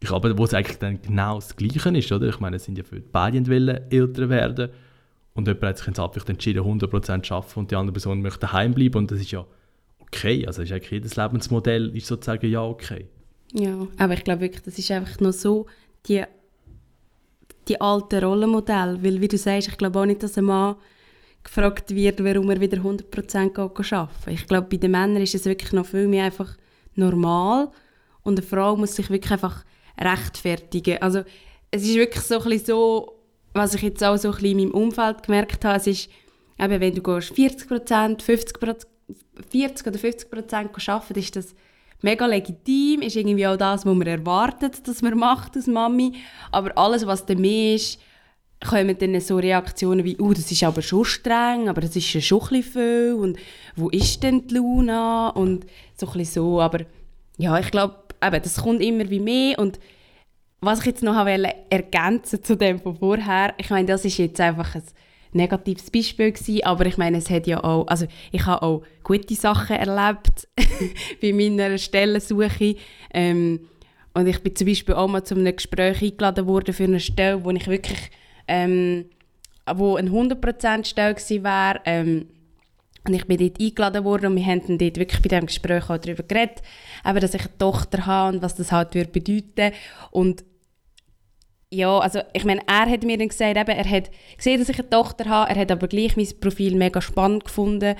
ich 0.00 0.08
glaube, 0.08 0.36
wo 0.36 0.44
es 0.44 0.54
eigentlich 0.54 0.78
dann 0.78 1.00
genau 1.00 1.36
das 1.36 1.56
Gleiche 1.56 1.96
ist, 1.96 2.12
oder? 2.12 2.28
Ich 2.28 2.40
meine, 2.40 2.56
es 2.56 2.64
sind 2.64 2.76
ja 2.76 2.84
für 2.84 3.00
beide 3.00 3.46
wollen 3.46 3.90
älter 3.90 4.28
werden 4.28 4.70
und 5.34 5.48
jemand 5.48 5.64
hat 5.64 5.78
sich 5.78 5.86
jetzt 5.86 6.00
einfach 6.00 6.28
entschieden, 6.28 6.64
100% 6.64 7.22
zu 7.22 7.34
arbeiten 7.34 7.58
und 7.60 7.70
die 7.70 7.76
andere 7.76 7.92
Person 7.92 8.20
möchte 8.20 8.40
daheim 8.40 8.74
bleiben 8.74 8.98
und 8.98 9.10
das 9.10 9.20
ist 9.20 9.30
ja 9.30 9.46
okay. 9.98 10.46
Also 10.46 10.62
ist 10.62 10.72
eigentlich 10.72 10.90
jedes 10.90 11.16
Lebensmodell 11.16 11.96
ist 11.96 12.06
sozusagen 12.06 12.48
ja 12.50 12.62
okay. 12.62 13.08
Ja, 13.52 13.86
aber 13.98 14.14
ich 14.14 14.24
glaube 14.24 14.42
wirklich, 14.42 14.62
das 14.62 14.78
ist 14.78 14.90
einfach 14.90 15.20
nur 15.20 15.32
so 15.32 15.66
die, 16.06 16.24
die 17.68 17.80
alten 17.80 18.22
Rollenmodelle, 18.22 19.02
weil 19.02 19.20
wie 19.20 19.28
du 19.28 19.38
sagst, 19.38 19.68
ich 19.68 19.78
glaube 19.78 20.00
auch 20.00 20.06
nicht, 20.06 20.22
dass 20.22 20.36
ein 20.36 20.44
Mann 20.44 20.76
gefragt 21.44 21.94
wird, 21.94 22.24
warum 22.24 22.50
er 22.50 22.60
wieder 22.60 22.78
100% 22.78 23.58
arbeiten 23.58 24.30
Ich 24.30 24.46
glaube, 24.46 24.68
bei 24.68 24.76
den 24.78 24.90
Männern 24.90 25.22
ist 25.22 25.34
es 25.34 25.44
wirklich 25.44 25.72
noch 25.72 25.86
viel 25.86 26.08
mehr 26.08 26.24
einfach 26.24 26.56
normal 26.94 27.70
und 28.22 28.38
eine 28.38 28.46
Frau 28.46 28.76
muss 28.76 28.96
sich 28.96 29.10
wirklich 29.10 29.32
einfach 29.32 29.64
rechtfertigen. 30.00 31.00
Also 31.00 31.22
es 31.70 31.82
ist 31.82 31.94
wirklich 31.94 32.24
so 32.24 32.38
ein 32.38 32.44
bisschen 32.44 32.66
so, 32.66 33.20
was 33.52 33.74
ich 33.74 33.82
jetzt 33.82 34.02
auch 34.02 34.16
so 34.16 34.28
ein 34.28 34.34
bisschen 34.34 34.58
in 34.58 34.68
meinem 34.68 34.74
Umfeld 34.74 35.22
gemerkt 35.22 35.64
habe, 35.64 35.76
es 35.76 35.86
ist, 35.86 36.10
eben, 36.58 36.80
wenn 36.80 36.94
du 36.94 37.20
40 37.20 37.68
50 38.22 38.58
40 39.50 39.86
oder 39.86 39.98
50 39.98 40.30
Prozent 40.30 40.88
arbeiten, 40.88 41.18
ist 41.18 41.36
das 41.36 41.54
mega 42.00 42.26
legitim, 42.26 43.02
ist 43.02 43.16
irgendwie 43.16 43.46
auch 43.46 43.56
das, 43.56 43.84
was 43.84 43.94
man 43.94 44.06
erwartet, 44.06 44.86
dass 44.86 45.02
man 45.02 45.18
macht 45.18 45.56
als 45.56 45.66
Mami. 45.66 46.14
Aber 46.50 46.76
alles, 46.76 47.06
was 47.06 47.26
dann 47.26 47.40
mehr 47.40 47.74
ist, 47.74 47.98
kommen 48.64 48.96
dann 48.98 49.20
so 49.20 49.36
Reaktionen 49.36 50.04
wie, 50.04 50.16
oh, 50.18 50.32
das 50.32 50.50
ist 50.50 50.62
aber 50.64 50.82
schon 50.82 51.04
streng, 51.04 51.68
aber 51.68 51.80
das 51.80 51.96
ist 51.96 52.12
ja 52.12 52.20
schon 52.20 52.42
ein 52.50 52.62
viel. 52.62 53.16
Und 53.18 53.38
wo 53.76 53.88
ist 53.90 54.22
denn 54.22 54.46
die 54.46 54.54
Luna? 54.54 55.28
Und 55.30 55.66
so 55.96 56.08
ein 56.08 56.24
so, 56.24 56.60
aber 56.60 56.80
ja, 57.36 57.58
ich 57.58 57.70
glaube, 57.70 57.96
das 58.20 58.56
kommt 58.56 58.80
immer 58.82 59.08
wie 59.10 59.20
mehr. 59.20 59.58
Und 59.58 59.78
was 60.60 60.80
ich 60.80 60.86
jetzt 60.86 61.02
noch 61.02 61.14
wollte 61.14 61.54
ergänzen 61.70 62.42
zu 62.42 62.56
dem 62.56 62.80
von 62.80 62.96
vorher, 62.96 63.54
ich 63.58 63.70
meine, 63.70 63.86
das 63.86 64.04
ist 64.04 64.18
jetzt 64.18 64.40
einfach 64.40 64.74
ein 64.74 64.82
negatives 65.32 65.90
Beispiel 65.90 66.32
gewesen, 66.32 66.64
aber 66.64 66.86
ich 66.86 66.96
meine, 66.96 67.18
es 67.18 67.28
hat 67.28 67.46
ja 67.46 67.62
auch, 67.62 67.86
also 67.86 68.06
ich 68.32 68.46
habe 68.46 68.62
auch 68.62 68.82
gute 69.02 69.34
Sachen 69.34 69.76
erlebt 69.76 70.48
bei 71.20 71.32
meiner 71.32 71.76
Stellensuche. 71.76 72.76
Ähm, 73.12 73.60
und 74.14 74.28
ich 74.28 74.40
bin 74.42 74.54
zum 74.54 74.68
Beispiel 74.68 74.94
auch 74.94 75.08
mal 75.08 75.24
zu 75.24 75.34
einem 75.34 75.54
Gespräch 75.54 76.00
eingeladen 76.00 76.46
worden 76.46 76.72
für 76.72 76.84
eine 76.84 77.00
Stelle, 77.00 77.44
wo 77.44 77.50
ich 77.50 77.66
wirklich, 77.66 78.10
ähm, 78.48 79.06
wo 79.72 79.96
eine 79.96 80.10
100% 80.10 80.84
Stelle 80.84 81.14
gewesen 81.14 81.44
wäre 81.44 81.80
ähm, 81.84 82.28
und 83.06 83.12
ich 83.12 83.26
bin 83.26 83.36
dort 83.36 83.60
eingeladen 83.60 84.04
worden 84.04 84.26
und 84.26 84.36
wir 84.36 84.46
haben 84.46 84.66
dann 84.66 84.78
dort 84.78 84.96
wirklich 84.96 85.20
bei 85.20 85.28
diesem 85.28 85.46
Gespräch 85.46 85.90
auch 85.90 85.98
darüber 85.98 86.22
geredet, 86.22 86.62
eben, 87.06 87.20
dass 87.20 87.34
ich 87.34 87.42
eine 87.42 87.58
Tochter 87.58 88.06
habe 88.06 88.36
und 88.36 88.42
was 88.42 88.54
das 88.54 88.72
halt 88.72 88.94
würde 88.94 89.10
bedeuten. 89.10 89.74
Und 90.10 90.44
ja, 91.70 91.98
also 91.98 92.20
ich 92.32 92.44
meine, 92.44 92.62
er 92.66 92.88
hat 92.88 93.02
mir 93.02 93.18
dann 93.18 93.28
gesagt, 93.28 93.58
eben, 93.58 93.70
er 93.70 93.90
hat 93.90 94.10
gesehen, 94.36 94.58
dass 94.58 94.70
ich 94.70 94.78
eine 94.78 94.88
Tochter 94.88 95.26
habe, 95.26 95.50
er 95.50 95.60
hat 95.60 95.70
aber 95.70 95.86
gleich 95.86 96.16
mein 96.16 96.28
Profil 96.40 96.76
mega 96.76 97.02
spannend 97.02 97.44
gefunden. 97.44 97.94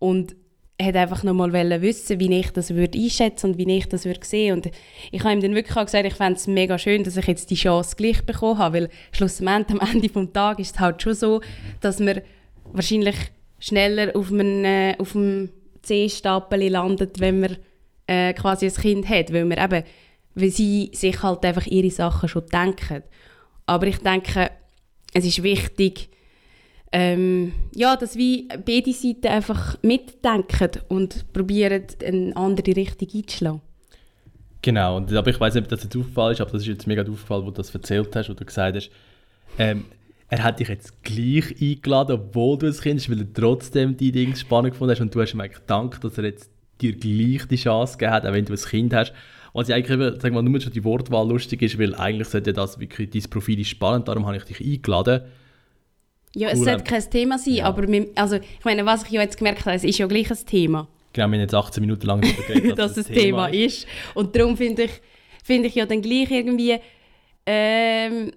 Und 0.00 0.34
hat 0.80 0.94
einfach 0.94 1.24
noch 1.24 1.34
mal 1.34 1.52
wissen, 1.82 2.20
wie 2.20 2.38
ich 2.38 2.50
das 2.52 2.74
würde 2.74 2.98
einschätzen 2.98 3.50
und 3.50 3.58
wie 3.58 3.76
ich 3.76 3.88
das 3.88 4.04
würde 4.04 4.24
sehen 4.24 4.54
und 4.54 4.70
ich 5.10 5.24
habe 5.24 5.32
ihm 5.32 5.40
dann 5.40 5.54
wirklich 5.54 5.74
gesagt, 5.74 6.06
ich 6.06 6.14
fände 6.14 6.38
es 6.38 6.46
mega 6.46 6.78
schön, 6.78 7.02
dass 7.02 7.16
ich 7.16 7.26
jetzt 7.26 7.50
die 7.50 7.56
Chance 7.56 7.96
gleich 7.96 8.24
bekommen 8.24 8.58
habe, 8.58 8.82
weil 8.82 8.88
schlussendlich 9.10 9.80
am 9.80 9.88
Ende 9.88 10.08
des 10.08 10.32
Tages 10.32 10.68
ist 10.68 10.74
es 10.76 10.80
halt 10.80 11.02
schon 11.02 11.14
so, 11.14 11.40
dass 11.80 11.98
man 11.98 12.20
wahrscheinlich 12.72 13.16
schneller 13.58 14.14
auf 14.14 14.30
einem, 14.30 14.64
äh, 14.64 14.96
auf 14.98 15.16
einem 15.16 15.50
C-Stapel 15.82 16.68
landet, 16.68 17.18
wenn 17.18 17.40
man 17.40 17.56
äh, 18.06 18.32
quasi 18.34 18.66
ein 18.66 18.74
Kind 18.74 19.08
hat, 19.08 19.32
weil 19.32 19.46
man 19.46 19.58
eben 19.58 19.84
weil 20.38 20.50
sie 20.50 20.90
sich 20.94 21.22
halt 21.22 21.44
einfach 21.44 21.66
ihre 21.66 21.90
Sachen 21.90 22.28
schon 22.28 22.46
denken. 22.46 23.02
Aber 23.66 23.86
ich 23.86 23.98
denke, 23.98 24.50
es 25.12 25.24
ist 25.24 25.42
wichtig, 25.42 26.10
ähm, 26.92 27.52
ja, 27.74 27.96
dass 27.96 28.16
wie 28.16 28.48
beide 28.64 28.92
Seiten 28.92 29.26
einfach 29.26 29.76
mitdenken 29.82 30.70
und 30.88 31.32
probieren, 31.32 31.84
eine 32.04 32.36
andere 32.36 32.76
Richtung 32.76 33.08
einzuschlagen. 33.14 33.60
Genau, 34.62 34.96
und, 34.96 35.12
aber 35.12 35.30
ich 35.30 35.38
weiß 35.38 35.54
nicht, 35.54 35.64
ob 35.64 35.68
das 35.68 35.84
jetzt 35.84 35.96
aufgefallen 35.96 36.32
ist, 36.32 36.40
aber 36.40 36.50
das 36.50 36.62
ist 36.62 36.68
jetzt 36.68 36.86
mega 36.86 37.02
aufgefallen, 37.02 37.44
wo 37.44 37.50
du 37.50 37.56
das 37.56 37.72
erzählt 37.72 38.14
hast, 38.16 38.28
wo 38.28 38.34
du 38.34 38.44
gesagt 38.44 38.76
hast, 38.76 38.90
ähm, 39.58 39.84
er 40.30 40.42
hat 40.42 40.60
dich 40.60 40.68
jetzt 40.68 41.02
gleich 41.02 41.54
eingeladen, 41.60 42.12
obwohl 42.12 42.58
du 42.58 42.66
ein 42.66 42.72
Kind 42.72 42.96
bist, 42.96 43.10
weil 43.10 43.20
er 43.20 43.32
trotzdem 43.32 43.96
die 43.96 44.12
Dinge 44.12 44.36
spannend 44.36 44.72
gefunden 44.72 44.92
hast 44.92 45.00
und 45.00 45.14
du 45.14 45.20
hast 45.20 45.32
ihm 45.32 45.40
eigentlich 45.40 45.60
gedankt, 45.60 46.04
dass 46.04 46.18
er 46.18 46.24
jetzt 46.24 46.50
dir 46.80 46.92
gleich 46.92 47.46
die 47.46 47.56
Chance 47.56 47.96
gegeben 47.96 48.12
hat, 48.12 48.26
auch 48.26 48.32
wenn 48.32 48.44
du 48.44 48.52
ein 48.52 48.58
Kind 48.58 48.94
hast. 48.94 49.12
Was 49.54 49.68
ich 49.68 49.74
eigentlich 49.74 50.20
sagen 50.20 50.34
wir 50.34 50.42
nur 50.42 50.60
schon 50.60 50.72
die 50.72 50.84
Wortwahl 50.84 51.26
lustig 51.26 51.62
ist, 51.62 51.78
weil 51.78 51.94
eigentlich 51.94 52.28
sollte 52.28 52.52
das 52.52 52.78
wirklich, 52.78 53.10
dein 53.10 53.30
Profil 53.30 53.58
ist 53.60 53.68
spannend, 53.68 54.06
darum 54.06 54.26
habe 54.26 54.36
ich 54.36 54.44
dich 54.44 54.60
eingeladen. 54.60 55.22
Ja, 56.34 56.50
es 56.50 56.60
sollte 56.60 56.84
kein 56.84 57.10
Thema 57.10 57.38
sein, 57.38 57.54
ja. 57.54 57.64
aber 57.64 57.88
wir, 57.88 58.08
also, 58.14 58.36
ich 58.36 58.64
meine, 58.64 58.84
was 58.84 59.04
ich 59.04 59.10
ja 59.10 59.22
jetzt 59.22 59.38
gemerkt 59.38 59.60
habe, 59.60 59.74
es 59.74 59.84
ist 59.84 59.98
ja 59.98 60.06
gleich 60.06 60.30
ein 60.30 60.46
Thema. 60.46 60.88
Genau, 61.12 61.28
wir 61.28 61.34
haben 61.34 61.40
jetzt 61.40 61.54
18 61.54 61.80
Minuten 61.80 62.06
lang 62.06 62.20
darüber 62.20 62.42
geredet, 62.42 62.70
dass, 62.78 62.94
dass 62.94 63.04
es 63.04 63.08
ein 63.08 63.14
Thema 63.14 63.46
ist. 63.48 63.86
Und 64.14 64.36
darum 64.36 64.56
finde 64.56 64.84
ich, 64.84 64.90
find 65.42 65.64
ich 65.66 65.74
ja 65.74 65.86
dann 65.86 66.02
gleich 66.02 66.30
irgendwie, 66.30 66.76
ähm, 67.46 68.32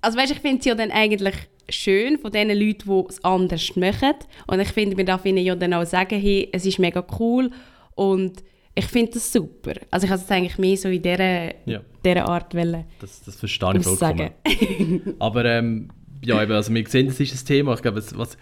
also 0.00 0.18
weißt, 0.18 0.32
ich 0.32 0.40
finde 0.40 0.58
es 0.60 0.64
ja 0.64 0.74
dann 0.74 0.90
eigentlich 0.90 1.34
schön 1.68 2.18
von 2.18 2.32
den 2.32 2.48
Leuten, 2.48 2.88
die 2.88 3.04
es 3.08 3.22
anders 3.22 3.76
machen. 3.76 4.14
Und 4.46 4.60
ich 4.60 4.68
finde, 4.68 4.96
wir 4.96 5.04
darf 5.04 5.24
ihnen 5.24 5.44
ja 5.44 5.54
dann 5.54 5.74
auch 5.74 5.84
sagen, 5.84 6.18
hey, 6.18 6.48
es 6.52 6.64
ist 6.64 6.78
mega 6.78 7.04
cool 7.18 7.50
und 7.94 8.42
ich 8.74 8.86
finde 8.86 9.12
das 9.12 9.32
super. 9.32 9.74
Also 9.90 10.06
ich 10.06 10.12
habe 10.12 10.22
es 10.22 10.30
eigentlich 10.30 10.56
mehr 10.56 10.76
so 10.76 10.88
in 10.88 11.02
dieser, 11.02 11.46
ja. 11.68 11.80
dieser 12.04 12.28
Art 12.28 12.54
wollen 12.54 12.84
Das, 13.00 13.22
das 13.22 13.34
verstehe 13.36 13.76
ich 13.76 13.82
vollkommen. 13.82 14.30
Aber 15.18 15.44
ähm, 15.44 15.88
ja, 16.24 16.42
eben, 16.42 16.52
also 16.52 16.72
wir 16.72 16.86
sehen, 16.88 17.06
das 17.06 17.20
ist 17.20 17.34
ein 17.34 17.46
Thema. 17.46 17.74
Ich 17.74 17.82
glaube, 17.82 18.02
was 18.14 18.38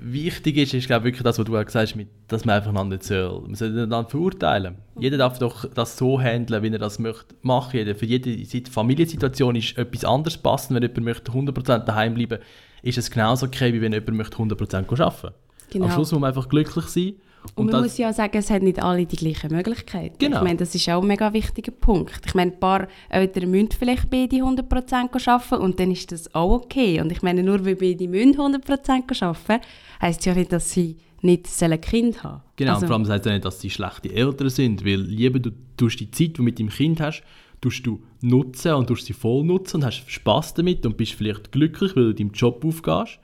wichtig 0.00 0.56
ist, 0.56 0.74
ist 0.74 0.86
glaube 0.86 1.04
wirklich 1.04 1.22
das, 1.22 1.38
was 1.38 1.44
du 1.44 1.56
auch 1.56 1.64
gesagt 1.64 1.88
hast, 1.88 1.96
mit, 1.96 2.08
dass 2.28 2.44
man 2.44 2.56
einfach 2.56 2.70
einander 2.70 2.98
soll. 3.00 3.42
Man 3.42 3.54
soll 3.54 3.68
einander 3.70 4.08
verurteilen. 4.08 4.76
Jeder 4.98 5.18
darf 5.18 5.38
doch 5.38 5.64
das 5.66 5.96
so 5.96 6.20
handeln, 6.20 6.62
wie 6.62 6.68
er 6.68 6.78
das 6.78 6.98
möchte 6.98 7.34
machen. 7.42 7.76
Jeder, 7.76 7.94
für 7.94 8.06
jede 8.06 8.70
Familiensituation 8.70 9.56
ist 9.56 9.76
etwas 9.78 10.04
anderes 10.04 10.38
passend. 10.38 10.76
Wenn 10.76 10.82
jemand 10.82 11.04
möchte 11.04 11.32
100% 11.32 11.84
daheim 11.84 12.14
bleiben, 12.14 12.38
ist 12.82 12.98
es 12.98 13.10
genauso 13.10 13.46
okay, 13.46 13.72
wie 13.72 13.80
wenn 13.80 13.92
jemand 13.92 14.16
möchte 14.16 14.36
100% 14.36 15.00
arbeiten. 15.00 15.34
Genau. 15.70 15.84
Am 15.86 15.92
Schluss 15.92 16.12
muss 16.12 16.20
man 16.20 16.28
einfach 16.28 16.48
glücklich 16.48 16.86
sein 16.86 17.14
und, 17.54 17.66
und 17.66 17.72
man 17.72 17.82
muss 17.82 17.96
ja 17.98 18.12
sagen, 18.12 18.36
es 18.36 18.50
hat 18.50 18.62
nicht 18.62 18.82
alle 18.82 19.06
die 19.06 19.16
gleichen 19.16 19.50
Möglichkeiten. 19.52 20.16
Genau. 20.18 20.38
Ich 20.38 20.42
meine, 20.42 20.58
das 20.58 20.74
ist 20.74 20.88
auch 20.88 21.02
ein 21.02 21.08
mega 21.08 21.32
wichtiger 21.32 21.72
Punkt. 21.72 22.20
Ich 22.26 22.34
meine, 22.34 22.52
ein 22.52 22.60
paar 22.60 22.88
Eltern 23.08 23.50
müssen 23.50 23.70
vielleicht 23.78 24.10
beide 24.10 24.36
100% 24.36 25.28
arbeiten 25.28 25.54
und 25.62 25.80
dann 25.80 25.90
ist 25.90 26.12
das 26.12 26.34
auch 26.34 26.52
okay. 26.52 27.00
Und 27.00 27.10
ich 27.12 27.22
meine, 27.22 27.42
nur 27.42 27.64
weil 27.64 27.76
beide 27.76 28.04
100% 28.04 29.22
arbeiten 29.22 29.64
heisst 30.00 30.26
ja 30.26 30.34
nicht, 30.34 30.52
dass 30.52 30.70
sie 30.70 30.96
nicht 31.22 31.48
ein 31.62 31.80
Kind 31.80 32.22
haben 32.22 32.42
Genau, 32.56 32.74
also, 32.74 32.84
und 32.84 32.88
vor 32.88 32.96
allem 32.96 33.08
heisst 33.08 33.26
es 33.26 33.32
nicht, 33.32 33.44
dass 33.44 33.60
sie 33.60 33.70
schlechte 33.70 34.12
Eltern 34.12 34.50
sind, 34.50 34.84
weil 34.84 35.00
lieber 35.00 35.38
du 35.38 35.50
tust 35.76 36.00
die 36.00 36.10
Zeit, 36.10 36.28
die 36.28 36.32
du 36.34 36.42
mit 36.42 36.58
deinem 36.58 36.70
Kind 36.70 37.00
hast, 37.00 37.22
tust 37.60 37.86
du 37.86 38.02
nutzen 38.22 38.74
und 38.74 38.86
tust 38.86 39.06
sie 39.06 39.12
voll 39.12 39.44
nutzen 39.44 39.76
und 39.76 39.86
hast 39.86 40.10
Spaß 40.10 40.54
damit 40.54 40.84
und 40.86 40.96
bist 40.96 41.12
vielleicht 41.12 41.52
glücklich, 41.52 41.94
weil 41.96 42.04
du 42.04 42.14
deinem 42.14 42.32
Job 42.32 42.64
aufgehst 42.64 43.18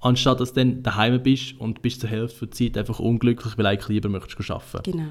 anstatt 0.00 0.40
dass 0.40 0.52
du 0.52 0.60
dann 0.64 0.82
daheim 0.82 1.22
bist 1.22 1.58
und 1.60 1.82
bist 1.82 2.00
zur 2.00 2.10
Hälfte 2.10 2.46
der 2.46 2.50
Zeit 2.52 2.78
einfach 2.78 3.00
unglücklich, 3.00 3.56
weil 3.56 3.64
du 3.64 3.70
eigentlich 3.70 3.88
lieber 3.88 4.08
möchtest 4.08 4.50
arbeiten. 4.50 4.92
Genau. 4.92 5.08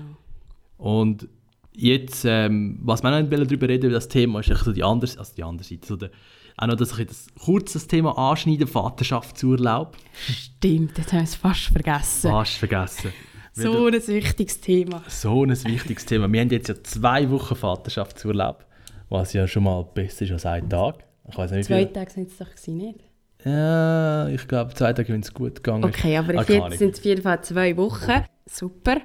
Und 0.77 1.27
jetzt, 1.73 2.25
ähm, 2.25 2.79
was 2.81 3.03
wir 3.03 3.21
noch 3.21 3.29
darüber 3.29 3.67
reden, 3.67 3.91
das 3.91 4.07
Thema 4.07 4.39
ist 4.39 4.49
so 4.49 4.71
die 4.71 4.83
andere, 4.83 5.17
also 5.17 5.33
die 5.35 5.43
andere 5.43 5.67
Seite, 5.67 5.87
so 5.87 5.95
der, 5.95 6.11
auch 6.57 6.67
noch, 6.67 6.75
dass 6.75 6.97
ich 6.97 7.05
das 7.05 7.27
kurzes 7.39 7.87
Thema 7.87 8.17
anschneide, 8.17 8.65
Vaterschaftsurlaub. 8.65 9.95
Stimmt, 10.27 10.97
das 10.97 11.07
haben 11.07 11.19
wir 11.19 11.23
es 11.23 11.35
fast 11.35 11.65
vergessen. 11.65 12.31
Fast 12.31 12.53
vergessen. 12.53 13.11
so 13.53 13.85
ein 13.85 13.93
wichtiges 13.93 14.59
Thema. 14.59 15.03
So 15.07 15.43
ein 15.43 15.49
wichtiges 15.51 16.05
Thema. 16.05 16.31
Wir 16.31 16.41
haben 16.41 16.49
jetzt 16.49 16.69
ja 16.69 16.75
zwei 16.83 17.29
Wochen 17.29 17.55
Vaterschaftsurlaub, 17.55 18.65
was 19.09 19.33
ja 19.33 19.47
schon 19.47 19.63
mal 19.63 19.83
besser 19.83 20.25
ist 20.25 20.31
als 20.31 20.45
ein 20.47 20.67
Tag. 20.67 21.03
Ich 21.29 21.37
weiß 21.37 21.51
nicht, 21.51 21.65
Zwei 21.65 21.85
Tage 21.85 22.09
sind 22.09 22.31
es 22.31 22.37
doch 22.37 22.47
nicht? 22.67 23.06
Ja, 23.47 24.27
ich 24.29 24.47
glaube, 24.47 24.73
zwei 24.73 24.93
Tage, 24.93 25.13
wenn 25.13 25.21
es 25.21 25.33
gut 25.33 25.55
gegangen 25.63 25.83
ist. 25.89 25.97
Okay, 25.97 26.17
aber 26.17 26.37
Ah, 26.39 26.45
jetzt 26.47 26.77
sind 26.79 26.93
es 26.93 26.99
auf 26.99 27.05
jeden 27.05 27.21
Fall 27.21 27.43
zwei 27.43 27.77
Wochen. 27.77 28.11
Super. 28.45 28.97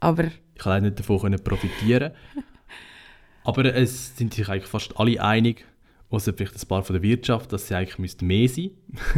Aber 0.00 0.24
Ich 0.24 0.58
kann 0.62 0.72
leider 0.72 0.86
nicht 0.86 0.98
davon 0.98 1.20
können 1.20 1.42
profitieren. 1.42 2.12
Aber 3.44 3.64
es 3.74 4.16
sind 4.16 4.34
sich 4.34 4.48
eigentlich 4.48 4.66
fast 4.66 4.98
alle 4.98 5.20
einig, 5.22 5.64
außer 6.10 6.32
vielleicht 6.34 6.62
ein 6.62 6.68
paar 6.68 6.82
von 6.82 6.94
der 6.94 7.02
Wirtschaft, 7.02 7.52
dass 7.52 7.68
sie 7.68 7.74
eigentlich 7.74 7.98
mehr 8.22 8.48
sein 8.48 8.70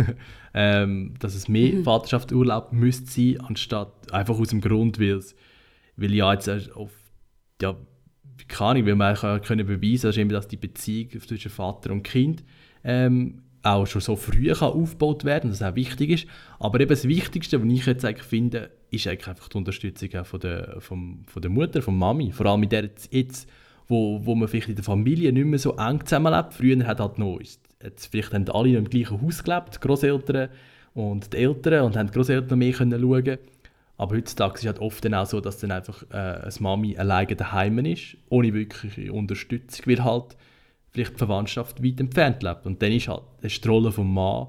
ähm, 0.54 1.14
dass 1.18 1.34
es 1.34 1.48
mehr 1.48 1.72
Mhm. 1.74 1.84
Vaterschaftsurlaub 1.84 2.72
müsste 2.72 3.10
sein, 3.10 3.40
anstatt 3.40 4.12
einfach 4.12 4.38
aus 4.38 4.48
dem 4.48 4.60
Grund, 4.60 4.98
weil 5.00 5.16
es 5.16 5.34
weil 5.96 6.14
ja 6.14 6.32
jetzt 6.32 6.48
auf 6.74 6.90
ja, 7.60 7.76
keine 8.48 8.70
Ahnung, 8.70 8.86
weil 8.86 8.94
man 8.96 9.42
können 9.42 9.66
beweisen 9.66 10.08
dass, 10.08 10.16
eben, 10.16 10.30
dass 10.30 10.48
die 10.48 10.56
Beziehung 10.56 11.10
zwischen 11.20 11.50
Vater 11.50 11.90
und 11.92 12.02
Kind 12.02 12.44
ähm, 12.84 13.42
auch 13.62 13.86
schon 13.86 14.00
so 14.00 14.16
früh 14.16 14.52
kann 14.52 14.72
aufgebaut 14.72 15.24
werden, 15.24 15.50
dass 15.50 15.60
es 15.60 15.66
auch 15.66 15.74
wichtig 15.74 16.10
ist. 16.10 16.26
Aber 16.58 16.80
eben 16.80 16.90
das 16.90 17.06
Wichtigste, 17.06 17.62
was 17.62 17.72
ich 17.72 17.86
jetzt 17.86 18.04
eigentlich 18.04 18.26
finde, 18.26 18.70
ist 18.90 19.06
eigentlich 19.06 19.28
einfach 19.28 19.48
die 19.48 19.56
Unterstützung 19.56 20.14
auch 20.16 20.26
von 20.26 20.40
der, 20.40 20.76
vom, 20.80 21.22
von 21.26 21.42
der 21.42 21.50
Mutter, 21.50 21.80
von 21.82 21.96
Mami. 21.96 22.32
Vor 22.32 22.46
allem 22.46 22.60
mit 22.60 22.72
der 22.72 22.90
jetzt- 23.10 23.48
wo, 23.88 24.20
wo 24.24 24.34
man 24.34 24.48
vielleicht 24.48 24.68
in 24.68 24.76
der 24.76 24.84
Familie 24.84 25.32
nicht 25.32 25.44
mehr 25.44 25.58
so 25.58 25.76
eng 25.76 26.04
zusammenlebt. 26.04 26.54
Früher 26.54 26.86
hat 26.86 27.00
halt 27.00 27.18
noch, 27.18 27.40
jetzt 27.40 28.06
vielleicht 28.06 28.32
haben 28.32 28.48
alle 28.48 28.76
im 28.76 28.88
gleichen 28.88 29.20
Haus 29.20 29.42
gelebt, 29.42 29.76
die 29.76 29.80
Großeltern 29.86 30.48
und 30.94 31.32
die 31.32 31.36
Eltern, 31.38 31.84
und 31.84 31.96
haben 31.96 32.06
die 32.06 32.12
Großeltern 32.12 32.58
mehr 32.58 32.72
können 32.72 33.00
schauen 33.00 33.38
aber 33.98 34.16
heutzutage 34.16 34.54
ist 34.54 34.60
es 34.62 34.66
halt 34.66 34.80
oft 34.80 35.04
dann 35.04 35.14
auch 35.14 35.26
so, 35.26 35.40
dass 35.40 35.58
dann 35.58 35.70
einfach 35.70 36.02
äh, 36.10 36.16
eine 36.16 36.52
Mami 36.58 36.96
alleine 36.96 37.36
daheim 37.36 37.78
ist, 37.80 38.16
ohne 38.30 38.52
wirkliche 38.52 39.12
Unterstützung, 39.12 39.86
weil 39.86 40.02
halt 40.02 40.36
vielleicht 40.92 41.14
die 41.14 41.18
Verwandtschaft 41.18 41.82
weit 41.82 42.00
entfernt 42.00 42.42
lebt. 42.42 42.66
Und 42.66 42.82
dann 42.82 42.92
ist 42.92 43.08
halt 43.08 43.22
ist 43.40 43.64
die 43.64 43.68
Rolle 43.68 43.92
vom 43.92 44.12
Mann 44.12 44.48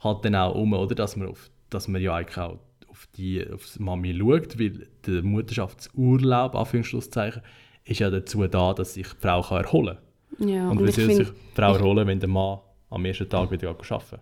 halt 0.00 0.24
dann 0.24 0.34
auch 0.34 0.54
um, 0.54 0.72
oder? 0.72 0.94
Dass 0.94 1.16
man, 1.16 1.28
auf, 1.28 1.50
dass 1.70 1.88
man 1.88 2.00
ja 2.00 2.14
eigentlich 2.14 2.38
auch 2.38 2.58
auf 2.88 3.08
die, 3.16 3.46
auf 3.50 3.66
die 3.74 3.82
Mami 3.82 4.16
schaut, 4.16 4.58
weil 4.58 4.88
der 5.06 5.22
Mutterschaftsurlaub, 5.22 6.54
Anführungszeichen, 6.54 7.42
ist 7.84 8.00
ja 8.00 8.10
dazu 8.10 8.46
da, 8.46 8.74
dass 8.74 8.94
sich 8.94 9.08
die 9.08 9.16
Frau 9.20 9.42
kann 9.42 9.64
erholen 9.64 9.98
kann. 10.38 10.48
ja, 10.48 10.68
und 10.68 10.78
und 10.78 10.86
wie 10.86 10.92
soll 10.92 11.10
sich 11.12 11.28
die 11.28 11.54
Frau 11.54 11.74
erholen, 11.74 12.06
wenn 12.06 12.20
der 12.20 12.28
Mann 12.28 12.58
am 12.90 13.04
ersten 13.04 13.28
Tag 13.28 13.50
wieder 13.50 13.70
arbeiten? 13.70 14.20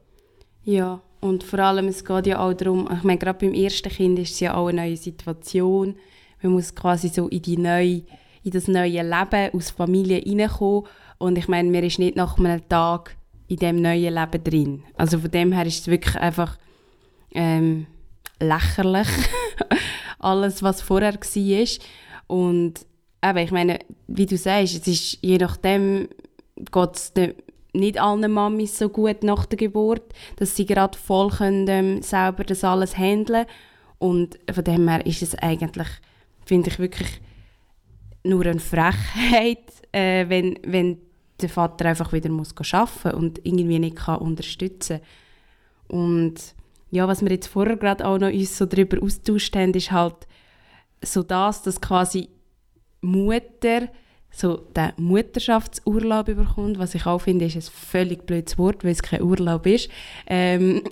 Ja, 0.65 1.01
und 1.21 1.43
vor 1.43 1.59
allem, 1.59 1.89
es 1.89 2.05
geht 2.05 2.27
ja 2.27 2.39
auch 2.41 2.53
darum, 2.53 2.89
ich 2.95 3.03
meine, 3.03 3.19
gerade 3.19 3.39
beim 3.39 3.55
ersten 3.55 3.89
Kind 3.89 4.19
ist 4.19 4.33
es 4.33 4.41
ja 4.41 4.55
auch 4.55 4.69
eine 4.69 4.83
neue 4.83 4.97
Situation. 4.97 5.97
Man 6.43 6.53
muss 6.53 6.75
quasi 6.75 7.09
so 7.09 7.29
in, 7.29 7.43
die 7.43 7.57
neue, 7.57 8.03
in 8.45 8.51
das 8.53 8.69
neue 8.69 9.03
Leben 9.03 9.55
aus 9.55 9.71
Familie 9.71 10.23
reinkommen. 10.25 10.85
Und 11.19 11.37
ich 11.39 11.49
meine, 11.49 11.71
man 11.71 11.85
ist 11.85 11.99
nicht 11.99 12.17
nach 12.17 12.39
einem 12.39 12.69
Tag 12.69 13.17
in 13.49 13.57
dem 13.57 13.83
neuen 13.83 14.15
Leben 14.15 14.45
drin. 14.45 14.83
Also 14.95 15.19
von 15.19 15.31
dem 15.31 15.53
her 15.53 15.67
ist 15.67 15.81
es 15.81 15.87
wirklich 15.89 16.17
einfach 16.17 16.57
ähm, 17.33 17.87
lächerlich, 18.41 19.09
alles, 20.19 20.63
was 20.63 20.83
vorher 20.83 21.15
war. 21.15 21.69
Und 22.27 22.87
eben, 23.25 23.39
ich 23.39 23.51
meine, 23.51 23.79
wie 24.07 24.27
du 24.27 24.37
sagst, 24.37 24.75
es 24.75 24.87
ist 24.87 25.19
je 25.23 25.39
nachdem, 25.39 26.09
geht 26.57 26.95
es 26.95 27.13
nicht 27.73 28.01
allen 28.01 28.31
Mamis 28.31 28.79
so 28.79 28.89
gut 28.89 29.23
nach 29.23 29.47
der 29.47 29.59
Geburt, 29.59 30.13
dass 30.37 30.57
sie 30.57 30.67
gerade 30.67 30.99
voll 30.99 31.31
können, 31.31 31.67
ähm, 31.69 32.03
selber 32.03 32.45
das 32.45 32.65
alles 32.65 32.97
handeln 32.97 33.47
und 33.99 34.39
von 34.51 34.65
dem 34.65 34.89
her 34.89 35.05
ist 35.07 35.23
es 35.23 35.35
eigentlich, 35.37 35.89
finde 36.45 36.71
ich 36.71 36.79
wirklich 36.79 37.21
nur 38.25 38.47
eine 38.47 38.61
Frechheit, 38.61 39.65
äh, 39.93 40.29
wenn, 40.29 40.59
wenn 40.65 40.99
der 41.41 41.49
Vater 41.49 41.87
einfach 41.87 42.13
wieder 42.13 42.31
muss 42.31 42.55
arbeiten 42.73 43.17
und 43.17 43.41
irgendwie 43.45 43.79
nicht 43.79 43.97
kann 43.97 44.19
unterstützen 44.19 45.01
und 45.89 46.55
ja, 46.91 47.07
was 47.07 47.23
wir 47.23 47.31
jetzt 47.31 47.49
vorher 47.49 47.77
gerade 47.77 48.07
auch 48.07 48.19
noch 48.19 48.33
uns 48.33 48.57
so 48.57 48.67
darüber 48.67 49.03
austauscht 49.03 49.55
haben, 49.57 49.75
ist 49.75 49.91
halt 49.91 50.27
so 51.03 51.23
das, 51.23 51.63
dass 51.63 51.81
quasi 51.81 52.29
Mutter 53.01 53.89
so 54.31 54.57
den 54.57 54.93
Mutterschaftsurlaub 54.97 56.27
bekommt, 56.27 56.79
was 56.79 56.95
ich 56.95 57.07
auch 57.07 57.21
finde, 57.21 57.47
ist 57.47 57.57
ein 57.57 57.63
völlig 57.63 58.27
blödes 58.27 58.59
Wort, 58.59 58.85
weil 58.85 58.93
es 58.93 59.03
kein 59.03 59.23
Urlaub 59.23 59.67
ist. 59.67 59.91
Ähm, 60.27 60.83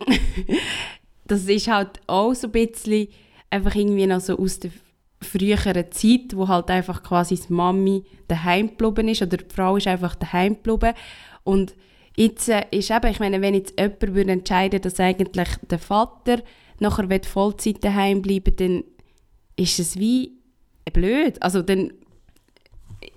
das 1.27 1.45
ist 1.45 1.69
halt 1.69 2.01
auch 2.07 2.35
so 2.35 2.49
ein 2.49 2.53
bisschen 2.53 3.09
einfach 3.51 3.75
irgendwie 3.75 4.07
noch 4.07 4.21
so 4.21 4.39
aus 4.39 4.59
der 4.59 4.71
früheren 5.21 5.91
Zeit, 5.93 6.35
wo 6.35 6.49
halt 6.49 6.71
einfach 6.71 7.03
quasi 7.03 7.37
die 7.37 7.53
Mami 7.53 8.05
daheim 8.29 8.77
geblieben 8.77 9.09
ist 9.09 9.23
oder 9.23 9.39
die 9.39 9.55
Frau 9.55 9.77
ist 9.77 9.87
einfach 9.87 10.15
daheim 10.15 10.55
geblieben 10.55 10.95
und 11.45 11.75
jetzt 12.17 12.49
äh, 12.49 12.65
ist 12.71 12.91
eben, 12.91 13.11
ich 13.11 13.21
meine, 13.21 13.41
wenn 13.41 13.55
jetzt 13.55 13.79
jemand 13.79 14.15
würde 14.15 14.33
entscheiden, 14.33 14.81
dass 14.81 15.01
eigentlich 15.01 15.49
der 15.71 15.79
Vater 15.79 16.43
nachher 16.81 17.09
will 17.09 17.23
Vollzeit 17.25 17.83
daheim 17.83 18.23
bleiben, 18.23 18.55
dann 18.57 18.85
ist 19.57 19.79
es 19.79 19.99
wie 19.99 20.33
blöd. 20.93 21.43
Also 21.43 21.63
dann 21.63 21.93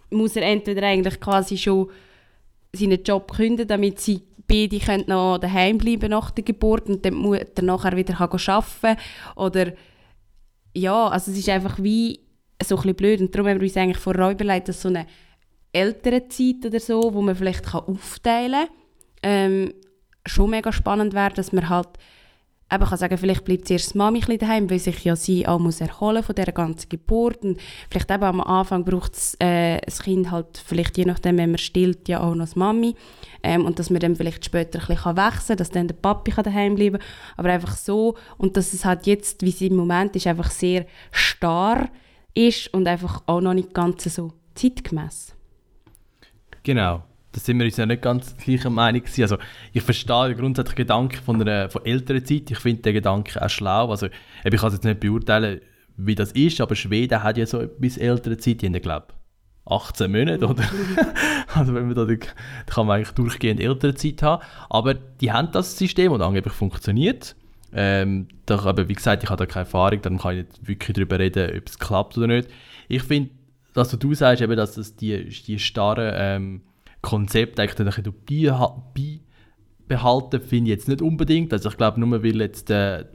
muss 0.09 0.35
er 0.35 0.43
entweder 0.43 0.83
eigentlich 0.87 1.19
quasi 1.19 1.57
schon 1.57 1.89
seinen 2.73 3.03
Job 3.03 3.31
kündigen, 3.31 3.67
damit 3.67 3.99
sie 3.99 4.21
beide 4.47 4.79
können 4.79 5.05
noch 5.07 5.37
daheim 5.37 5.77
bleiben 5.77 6.09
nach 6.09 6.31
der 6.31 6.43
Geburt 6.43 6.89
und 6.89 7.05
dann 7.05 7.13
die 7.13 7.19
Mutter 7.19 7.61
nachher 7.61 7.95
wieder 7.95 8.15
kann 8.15 8.29
arbeiten 8.29 8.99
Oder 9.35 9.73
ja, 10.73 11.07
also 11.07 11.31
es 11.31 11.37
ist 11.37 11.49
einfach 11.49 11.81
wie 11.81 12.19
so 12.63 12.75
ein 12.75 12.81
bisschen 12.81 12.95
blöd. 12.95 13.21
Und 13.21 13.33
darum 13.33 13.49
haben 13.49 13.59
wir 13.59 13.67
uns 13.67 13.77
eigentlich 13.77 13.97
vorher 13.97 14.31
überlegt, 14.31 14.69
dass 14.69 14.81
so 14.81 14.89
eine 14.89 15.05
ältere 15.71 16.27
Zeit 16.27 16.65
oder 16.65 16.79
so, 16.79 17.13
wo 17.13 17.21
man 17.21 17.35
vielleicht 17.35 17.65
kann 17.65 17.81
aufteilen 17.81 18.67
kann, 18.67 18.75
ähm, 19.23 19.73
schon 20.25 20.49
mega 20.49 20.71
spannend 20.71 21.13
wäre, 21.13 21.33
dass 21.33 21.53
man 21.53 21.69
halt 21.69 21.89
eben 22.71 22.85
kann 22.85 22.97
sagen, 22.97 23.17
vielleicht 23.17 23.45
bleibt 23.45 23.67
zuerst 23.67 23.93
die 23.93 23.97
Mami 23.97 24.21
ein 24.27 24.37
daheim, 24.37 24.69
weil 24.69 24.79
sich 24.79 25.03
ja 25.03 25.15
sie 25.15 25.47
auch 25.47 25.59
muss 25.59 25.81
erholen 25.81 26.23
von 26.23 26.35
dieser 26.35 26.51
ganzen 26.51 26.89
Geburt 26.89 27.43
und 27.43 27.59
vielleicht 27.89 28.11
eben 28.11 28.23
am 28.23 28.41
Anfang 28.41 28.85
braucht 28.85 29.13
es, 29.13 29.35
äh, 29.39 29.79
das 29.81 30.01
Kind 30.01 30.29
halt 30.31 30.61
vielleicht 30.63 30.97
je 30.97 31.05
nachdem, 31.05 31.37
wenn 31.37 31.51
man 31.51 31.57
stillt, 31.57 32.07
ja 32.07 32.21
auch 32.21 32.35
noch 32.35 32.45
das 32.45 32.55
Mami 32.55 32.95
ähm, 33.43 33.65
und 33.65 33.79
dass 33.79 33.89
man 33.89 33.99
dann 33.99 34.15
vielleicht 34.15 34.45
später 34.45 34.79
ein 34.79 34.87
bisschen 34.87 35.17
wechseln 35.17 35.47
kann, 35.47 35.57
dass 35.57 35.69
dann 35.71 35.87
der 35.87 35.95
Papi 35.95 36.31
kann 36.31 36.43
daheim 36.43 36.75
bleiben 36.75 36.99
aber 37.37 37.49
einfach 37.49 37.75
so 37.75 38.15
und 38.37 38.55
dass 38.55 38.73
es 38.73 38.85
halt 38.85 39.07
jetzt, 39.07 39.41
wie 39.41 39.49
es 39.49 39.61
im 39.61 39.75
Moment 39.75 40.15
ist, 40.15 40.27
einfach 40.27 40.51
sehr 40.51 40.85
starr 41.11 41.89
ist 42.33 42.73
und 42.73 42.87
einfach 42.87 43.23
auch 43.25 43.41
noch 43.41 43.53
nicht 43.53 43.73
ganz 43.73 44.03
so 44.03 44.33
zeitgemäß. 44.55 45.35
Genau. 46.63 47.03
Da 47.31 47.39
sind 47.39 47.59
wir 47.59 47.65
uns 47.65 47.77
ja 47.77 47.85
nicht 47.85 48.01
ganz 48.01 48.35
gleicher 48.37 48.69
Meinung 48.69 49.01
gewesen. 49.01 49.21
Also 49.21 49.37
ich 49.71 49.83
verstehe 49.83 50.29
den 50.29 50.37
grundsätzlichen 50.37 50.77
Gedanken 50.77 51.23
von 51.23 51.39
einer 51.41 51.69
von 51.69 51.85
älterer 51.85 52.23
Zeit. 52.23 52.49
Ich 52.49 52.59
finde 52.59 52.81
den 52.81 52.93
Gedanken 52.95 53.39
auch 53.39 53.49
schlau. 53.49 53.91
Also 53.91 54.07
ich 54.07 54.55
kann 54.55 54.67
es 54.67 54.73
jetzt 54.73 54.83
nicht 54.83 54.99
beurteilen, 54.99 55.61
wie 55.97 56.15
das 56.15 56.31
ist, 56.31 56.61
aber 56.61 56.75
Schweden 56.75 57.21
hat 57.21 57.37
ja 57.37 57.45
so 57.45 57.59
etwas 57.59 57.97
ältere 57.97 58.37
Zeit, 58.37 58.61
die 58.61 58.67
haben, 58.67 58.81
glaube 58.81 59.07
18 59.65 60.11
Monate, 60.11 60.47
oder? 60.47 60.63
also 61.53 61.73
wenn 61.75 61.85
man 61.85 61.95
da, 61.95 62.05
da 62.05 62.15
kann 62.65 62.87
man 62.87 62.97
eigentlich 62.97 63.11
durchgehend 63.11 63.59
ältere 63.59 63.93
Zeit 63.93 64.21
haben. 64.23 64.43
Aber 64.69 64.93
die 64.95 65.31
haben 65.31 65.51
das 65.51 65.77
System 65.77 66.11
und 66.11 66.21
angeblich 66.21 66.53
funktioniert. 66.53 67.35
Ähm, 67.71 68.27
da, 68.45 68.59
aber 68.65 68.89
wie 68.89 68.93
gesagt, 68.93 69.23
ich 69.23 69.29
habe 69.29 69.37
da 69.37 69.45
keine 69.45 69.65
Erfahrung, 69.65 70.01
darum 70.01 70.17
kann 70.17 70.37
ich 70.37 70.45
nicht 70.45 70.67
wirklich 70.67 70.95
darüber 70.95 71.19
reden, 71.19 71.55
ob 71.55 71.67
es 71.67 71.77
klappt 71.77 72.17
oder 72.17 72.27
nicht. 72.27 72.49
Ich 72.87 73.03
finde, 73.03 73.29
dass 73.73 73.91
du 73.91 74.13
sagst, 74.15 74.41
eben, 74.41 74.55
dass 74.55 74.73
das 74.73 74.95
die, 74.95 75.29
die 75.29 75.59
starren 75.59 76.13
ähm, 76.15 76.61
Konzepte 77.01 77.61
eigentlich 77.61 77.97
ein 77.97 78.13
bisschen 78.25 79.21
beibehalten, 79.87 80.41
finde 80.41 80.71
ich 80.71 80.77
jetzt 80.77 80.87
nicht 80.87 81.01
unbedingt. 81.01 81.53
Also 81.53 81.69
ich 81.69 81.77
glaube, 81.77 81.99
nur 81.99 82.23
weil 82.23 82.41
jetzt 82.41 82.69
äh, 82.69 83.05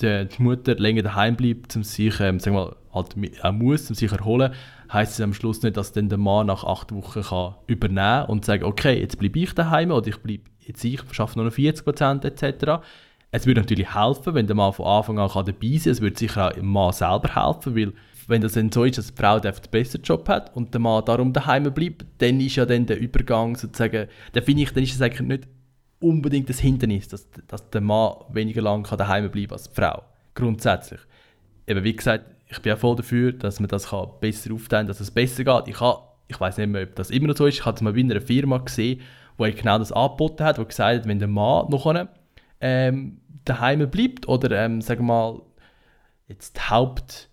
die, 0.00 0.26
die, 0.28 0.42
Mutter 0.42 0.74
länger 0.74 1.02
daheim 1.02 1.36
bleibt, 1.36 1.74
um 1.76 1.84
sich, 1.84 2.20
ähm, 2.20 2.40
sagen 2.40 2.56
wir 2.56 2.66
mal, 2.66 2.76
halt 2.92 3.14
auch 3.42 3.52
muss, 3.52 3.88
um 3.88 3.94
sich 3.94 4.10
erholen, 4.10 4.52
heisst 4.92 5.14
es 5.14 5.20
am 5.20 5.34
Schluss 5.34 5.62
nicht, 5.62 5.76
dass 5.76 5.92
dann 5.92 6.08
der 6.08 6.18
Mann 6.18 6.46
nach 6.46 6.64
acht 6.64 6.92
Wochen 6.92 7.22
kann 7.22 7.54
übernehmen 7.66 8.26
und 8.26 8.44
sagen, 8.44 8.64
okay, 8.64 8.98
jetzt 8.98 9.18
bleibe 9.18 9.38
ich 9.38 9.54
daheim 9.54 9.90
oder 9.90 10.08
ich 10.08 10.18
bleibe 10.18 10.44
jetzt 10.60 10.84
ich 10.84 11.00
schaffe 11.12 11.38
nur 11.38 11.46
noch 11.46 11.52
40 11.52 11.84
Prozent 11.84 12.24
etc. 12.24 12.82
Es 13.30 13.46
würde 13.46 13.60
natürlich 13.60 13.94
helfen, 13.94 14.34
wenn 14.34 14.46
der 14.46 14.56
Mann 14.56 14.72
von 14.72 14.86
Anfang 14.86 15.18
an 15.18 15.28
dabei 15.28 15.44
sein 15.44 15.80
kann. 15.82 15.92
Es 15.92 16.00
würde 16.00 16.18
sicher 16.18 16.48
auch 16.48 16.52
dem 16.52 16.66
Mann 16.66 16.92
selber 16.92 17.34
helfen, 17.34 17.76
weil 17.76 17.92
wenn 18.28 18.42
das 18.42 18.52
dann 18.52 18.70
so 18.70 18.84
ist, 18.84 18.98
dass 18.98 19.12
die 19.12 19.20
Frau 19.20 19.40
den 19.40 19.54
besseren 19.70 20.04
Job 20.04 20.28
hat 20.28 20.54
und 20.54 20.72
der 20.74 20.80
Mann 20.80 21.04
darum 21.04 21.32
daheim 21.32 21.72
bleibt, 21.72 22.04
dann 22.18 22.40
ist 22.40 22.56
ja 22.56 22.66
dann 22.66 22.86
der 22.86 23.00
Übergang 23.00 23.56
sozusagen, 23.56 24.06
dann 24.32 24.42
finde 24.44 24.62
ich, 24.62 24.72
dann 24.72 24.84
ist 24.84 24.94
es 24.94 25.02
eigentlich 25.02 25.26
nicht 25.26 25.48
unbedingt 26.00 26.48
das 26.48 26.60
Hindernis, 26.60 27.08
dass, 27.08 27.26
dass 27.46 27.70
der 27.70 27.80
Mann 27.80 28.16
weniger 28.30 28.60
lange 28.60 28.84
daheim 28.84 29.30
bleiben 29.30 29.48
kann 29.48 29.56
als 29.56 29.70
die 29.70 29.74
Frau. 29.74 30.04
Grundsätzlich. 30.34 31.00
Eben 31.66 31.82
wie 31.82 31.96
gesagt, 31.96 32.26
ich 32.46 32.60
bin 32.60 32.70
ja 32.70 32.76
voll 32.76 32.96
dafür, 32.96 33.32
dass 33.32 33.60
man 33.60 33.68
das 33.68 33.88
kann 33.88 34.08
besser 34.20 34.52
aufteilen 34.52 34.86
kann, 34.86 34.88
dass 34.88 35.00
es 35.00 35.10
besser 35.10 35.44
geht. 35.44 35.68
Ich, 35.68 35.80
ich 36.28 36.40
weiß 36.40 36.58
nicht 36.58 36.68
mehr, 36.68 36.82
ob 36.82 36.94
das 36.96 37.10
immer 37.10 37.28
noch 37.28 37.36
so 37.36 37.46
ist. 37.46 37.58
Ich 37.58 37.64
habe 37.64 37.76
es 37.76 37.82
mal 37.82 37.94
bei 37.94 38.00
einer 38.00 38.20
Firma 38.20 38.58
gesehen, 38.58 39.00
wo 39.38 39.44
er 39.44 39.52
genau 39.52 39.78
das 39.78 39.90
angeboten 39.90 40.44
hat, 40.44 40.58
wo 40.58 40.64
gesagt 40.64 41.00
hat, 41.00 41.08
wenn 41.08 41.18
der 41.18 41.28
Mann 41.28 41.68
noch 41.70 41.92
ähm, 42.60 43.20
daheim 43.44 43.90
bleibt 43.90 44.28
oder 44.28 44.50
ähm, 44.64 44.82
sagen 44.82 45.00
wir 45.00 45.14
mal 45.14 45.42
jetzt 46.26 46.56
die 46.56 46.60
Haupt 46.60 47.28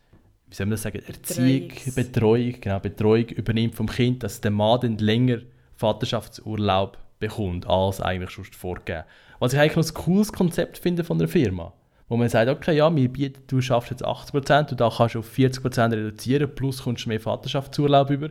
wie 0.55 0.57
soll 0.57 0.67
man 0.67 0.71
das 0.71 0.83
sagen, 0.83 1.01
Erziehung, 1.05 1.69
Betreuung, 1.95 2.61
genau, 2.61 2.79
Betreuung 2.79 3.27
übernimmt 3.27 3.75
vom 3.75 3.87
Kind, 3.87 4.23
dass 4.23 4.39
der 4.39 4.51
Mann 4.51 4.79
dann 4.79 4.97
länger 4.99 5.39
Vaterschaftsurlaub 5.75 6.97
bekommt, 7.19 7.67
als 7.67 7.99
eigentlich 7.99 8.29
schon 8.29 8.45
vorgegeben. 8.45 9.03
Was 9.39 9.51
ich 9.51 9.59
eigentlich 9.59 9.75
noch 9.75 9.85
ein 9.85 9.93
cooles 10.05 10.31
Konzept 10.31 10.77
finde 10.77 11.03
von 11.03 11.19
der 11.19 11.27
Firma. 11.27 11.73
Wo 12.07 12.15
man 12.15 12.29
sagt, 12.29 12.49
okay, 12.49 12.77
ja, 12.77 12.95
wir 12.95 13.09
bieten, 13.09 13.41
du 13.47 13.59
schaffst 13.59 13.91
jetzt 13.91 14.05
80% 14.05 14.71
und 14.71 14.79
da 14.79 14.89
kannst 14.95 15.15
du 15.15 15.19
auf 15.19 15.37
40% 15.37 15.91
reduzieren, 15.91 16.55
plus 16.55 16.83
kommst 16.83 17.03
du 17.03 17.09
mehr 17.09 17.19
Vaterschaftsurlaub 17.19 18.09
über. 18.11 18.29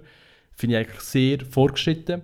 Finde 0.54 0.80
ich 0.80 0.86
eigentlich 0.86 1.00
sehr 1.00 1.40
fortgeschritten. 1.40 2.22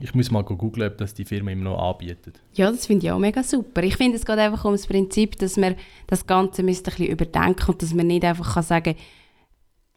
Ich 0.00 0.14
muss 0.14 0.30
mal 0.30 0.42
googeln, 0.42 0.90
ob 0.90 0.98
das 0.98 1.14
die 1.14 1.24
Firma 1.24 1.50
immer 1.50 1.64
noch 1.64 1.90
anbietet. 1.90 2.40
Ja, 2.54 2.70
das 2.70 2.86
finde 2.86 3.06
ich 3.06 3.12
auch 3.12 3.18
mega 3.18 3.42
super. 3.42 3.82
Ich 3.82 3.96
finde, 3.96 4.16
es 4.16 4.24
geht 4.24 4.38
einfach 4.38 4.64
um 4.64 4.72
das 4.72 4.86
Prinzip, 4.86 5.38
dass 5.38 5.56
man 5.56 5.74
das 6.06 6.26
Ganze 6.26 6.62
müsste 6.62 6.90
ein 6.90 6.96
bisschen 6.96 7.12
überdenken 7.12 7.70
und 7.70 7.82
dass 7.82 7.94
man 7.94 8.06
nicht 8.06 8.24
einfach 8.24 8.54
kann 8.54 8.62
sagen 8.62 8.96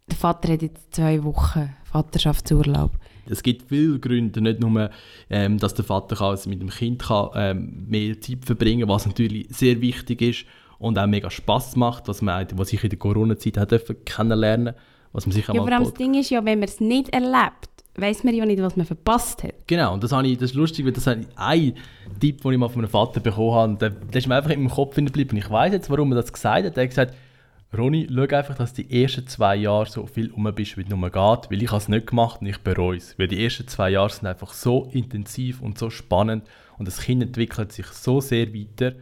der 0.10 0.18
Vater 0.18 0.54
hat 0.54 0.62
jetzt 0.62 0.96
zwei 0.96 1.24
Wochen 1.24 1.70
Vaterschaftsurlaub. 1.84 2.92
Es 3.30 3.44
gibt 3.44 3.68
viele 3.68 4.00
Gründe, 4.00 4.42
nicht 4.42 4.62
nur, 4.62 4.90
ähm, 5.30 5.58
dass 5.58 5.74
der 5.74 5.84
Vater 5.84 6.16
kann, 6.16 6.38
mit 6.50 6.62
dem 6.62 6.70
Kind 6.70 7.04
kann, 7.04 7.30
ähm, 7.36 7.86
mehr 7.90 8.20
Zeit 8.22 8.46
verbringen 8.46 8.82
kann, 8.82 8.90
was 8.90 9.06
natürlich 9.06 9.48
sehr 9.50 9.82
wichtig 9.82 10.22
ist 10.22 10.46
und 10.80 10.98
auch 10.98 11.08
mega 11.08 11.30
Spass 11.30 11.76
macht, 11.76 12.08
was, 12.08 12.22
man, 12.22 12.48
was 12.54 12.72
ich 12.72 12.84
in 12.84 12.90
der 12.90 13.00
Corona-Zeit 13.00 14.06
kennenlernen 14.06 14.76
was 15.14 15.26
man 15.26 15.34
sich 15.34 15.48
Ja, 15.48 15.62
aber 15.62 15.70
das 15.72 15.94
Ding 15.94 16.14
ist 16.14 16.30
ja, 16.30 16.44
wenn 16.46 16.60
man 16.60 16.68
es 16.68 16.80
nicht 16.80 17.10
erlebt, 17.10 17.70
weiß 17.98 18.24
man 18.24 18.36
ja 18.36 18.46
nicht, 18.46 18.62
was 18.62 18.76
man 18.76 18.86
verpasst 18.86 19.44
hat. 19.44 19.56
Genau, 19.66 19.94
und 19.94 20.04
das, 20.04 20.12
habe 20.12 20.28
ich, 20.28 20.38
das 20.38 20.52
ist 20.52 20.56
lustig, 20.56 20.86
weil 20.86 20.94
das 20.94 21.08
ist 21.08 21.28
ein 21.36 21.74
Tipp, 22.20 22.42
den 22.42 22.52
ich 22.52 22.58
mal 22.58 22.70
von 22.70 22.82
meinem 22.82 22.90
Vater 22.90 23.20
bekommen 23.20 23.54
habe, 23.54 23.72
und 23.72 23.82
der, 23.82 23.90
der 23.90 24.20
ist 24.20 24.28
mir 24.28 24.36
einfach 24.36 24.52
in 24.52 24.62
meinem 24.62 24.72
Kopf 24.72 24.96
geblieben. 24.96 25.38
Ich 25.38 25.50
weiß 25.50 25.74
jetzt, 25.74 25.90
warum 25.90 26.12
er 26.12 26.18
das 26.22 26.32
gesagt 26.32 26.66
hat. 26.66 26.78
Er 26.78 26.84
hat 26.84 26.90
gesagt, 26.90 27.14
Ronny, 27.76 28.08
schau 28.10 28.22
einfach, 28.22 28.56
dass 28.56 28.74
du 28.74 28.84
die 28.84 29.04
ersten 29.04 29.28
zwei 29.28 29.58
Jahre 29.58 29.88
so 29.88 30.06
viel 30.06 30.32
um 30.32 30.44
bist, 30.56 30.78
wie 30.78 30.84
es 30.84 30.88
nur 30.88 31.02
geht, 31.10 31.52
weil 31.52 31.62
ich 31.62 31.72
es 31.72 31.90
nicht 31.90 32.08
gemacht 32.08 32.40
und 32.40 32.48
ich 32.48 32.60
bereue 32.60 32.98
es. 32.98 33.18
Weil 33.20 33.28
die 33.28 33.44
ersten 33.44 33.68
zwei 33.68 33.90
Jahre 33.90 34.10
sind 34.10 34.26
einfach 34.26 34.54
so 34.54 34.90
intensiv 34.94 35.62
und 35.62 35.78
so 35.78 35.90
spannend 35.90 36.46
und 36.78 36.88
das 36.88 37.02
Kind 37.02 37.22
entwickelt 37.24 37.74
sich 37.74 37.88
so 37.88 38.22
sehr 38.22 38.54
weiter. 38.54 38.94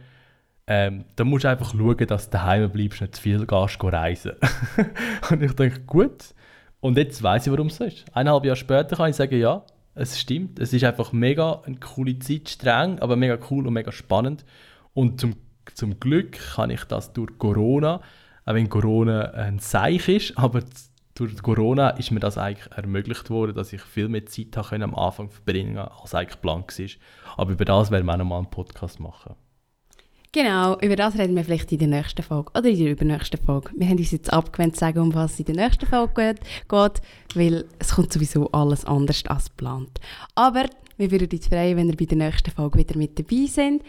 Ähm, 0.66 1.04
da 1.14 1.22
musst 1.22 1.44
du 1.44 1.48
einfach 1.48 1.72
schauen, 1.72 2.06
dass 2.08 2.28
du 2.28 2.32
daheim 2.32 2.68
bleibst, 2.70 3.00
nicht 3.00 3.14
zu 3.14 3.22
viel 3.22 3.46
gehst, 3.46 3.78
reisen. 3.80 4.32
und 5.30 5.42
ich 5.42 5.52
denke, 5.52 5.80
gut. 5.82 6.34
Und 6.80 6.96
jetzt 6.96 7.22
weiß 7.22 7.46
ich, 7.46 7.52
warum 7.52 7.68
es 7.68 7.76
so 7.76 7.84
ist. 7.84 8.04
Eineinhalb 8.12 8.44
Jahre 8.44 8.56
später 8.56 8.96
kann 8.96 9.10
ich 9.10 9.16
sagen, 9.16 9.38
ja, 9.38 9.64
es 9.94 10.20
stimmt. 10.20 10.58
Es 10.58 10.72
ist 10.72 10.84
einfach 10.84 11.12
mega 11.12 11.62
eine 11.64 11.76
coole 11.76 12.18
Zeit, 12.18 12.48
streng, 12.48 12.98
aber 12.98 13.16
mega 13.16 13.38
cool 13.50 13.66
und 13.66 13.72
mega 13.72 13.92
spannend. 13.92 14.44
Und 14.94 15.20
zum, 15.20 15.36
zum 15.74 15.98
Glück 15.98 16.32
kann 16.54 16.70
ich 16.70 16.84
das 16.84 17.12
durch 17.12 17.38
Corona 17.38 18.00
auch 18.46 18.54
wenn 18.54 18.68
Corona 18.68 19.32
ein 19.32 19.58
Seich 19.58 20.08
ist, 20.08 20.38
aber 20.38 20.62
durch 21.14 21.42
Corona 21.42 21.90
ist 21.90 22.12
mir 22.12 22.20
das 22.20 22.38
eigentlich 22.38 22.70
ermöglicht 22.72 23.28
worden, 23.28 23.54
dass 23.54 23.72
ich 23.72 23.82
viel 23.82 24.08
mehr 24.08 24.24
Zeit 24.26 24.56
habe 24.56 24.82
am 24.82 24.94
Anfang 24.94 25.30
verbringen 25.30 25.78
als 25.78 26.14
eigentlich 26.14 26.36
geplant 26.36 26.78
war. 26.78 26.86
Aber 27.38 27.52
über 27.52 27.64
das 27.64 27.90
werden 27.90 28.06
wir 28.06 28.12
auch 28.12 28.18
nochmal 28.18 28.38
einen 28.38 28.50
Podcast 28.50 29.00
machen. 29.00 29.34
Genau, 30.36 30.78
über 30.80 30.96
das 30.96 31.16
reden 31.16 31.34
wir 31.34 31.44
vielleicht 31.44 31.72
in 31.72 31.78
der 31.78 31.88
nächsten 31.88 32.22
Folge 32.22 32.50
oder 32.50 32.68
in 32.68 32.76
der 32.76 32.90
übernächsten 32.90 33.40
Folge. 33.40 33.70
Wir 33.74 33.88
haben 33.88 33.96
uns 33.96 34.10
jetzt 34.10 34.30
abgewöhnt 34.30 34.74
zu 34.74 34.80
sagen, 34.80 34.98
um 34.98 35.14
was 35.14 35.32
es 35.32 35.38
in 35.38 35.46
der 35.46 35.54
nächsten 35.54 35.86
Folge 35.86 36.34
geht, 36.68 37.00
weil 37.34 37.64
es 37.78 37.94
kommt 37.94 38.12
sowieso 38.12 38.50
alles 38.52 38.84
anders 38.84 39.24
als 39.28 39.46
geplant. 39.46 39.98
Aber 40.34 40.66
wir 40.98 41.10
würden 41.10 41.30
uns 41.32 41.46
freuen, 41.46 41.78
wenn 41.78 41.88
ihr 41.88 41.96
bei 41.96 42.04
der 42.04 42.18
nächsten 42.18 42.50
Folge 42.50 42.78
wieder 42.78 42.98
mit 42.98 43.18
dabei 43.18 43.46
seid. 43.46 43.80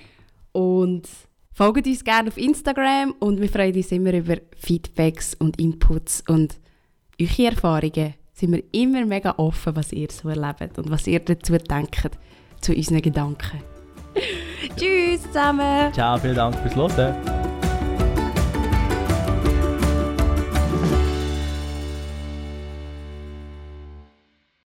Und 0.53 1.09
Folgt 1.51 1.85
uns 1.85 2.05
gerne 2.05 2.29
auf 2.29 2.37
Instagram 2.37 3.15
und 3.19 3.41
wir 3.41 3.49
freuen 3.49 3.75
uns 3.75 3.91
immer 3.91 4.13
über 4.13 4.37
Feedbacks 4.55 5.33
und 5.33 5.59
Inputs 5.59 6.23
und 6.29 6.59
eure 7.19 7.45
Erfahrungen. 7.47 8.13
Sind 8.31 8.53
wir 8.53 8.63
immer 8.71 9.05
mega 9.05 9.33
offen, 9.35 9.75
was 9.75 9.91
ihr 9.91 10.07
so 10.11 10.29
erlebt 10.29 10.77
und 10.77 10.91
was 10.91 11.07
ihr 11.07 11.19
dazu 11.19 11.57
denkt, 11.57 12.11
zu 12.61 12.73
unseren 12.73 13.01
Gedanken. 13.01 13.76
Tschüss 14.75 15.23
zusammen! 15.23 15.93
Ciao, 15.93 16.17
vielen 16.17 16.35
Dank 16.35 16.55
fürs 16.57 16.75
Hören! 16.75 17.36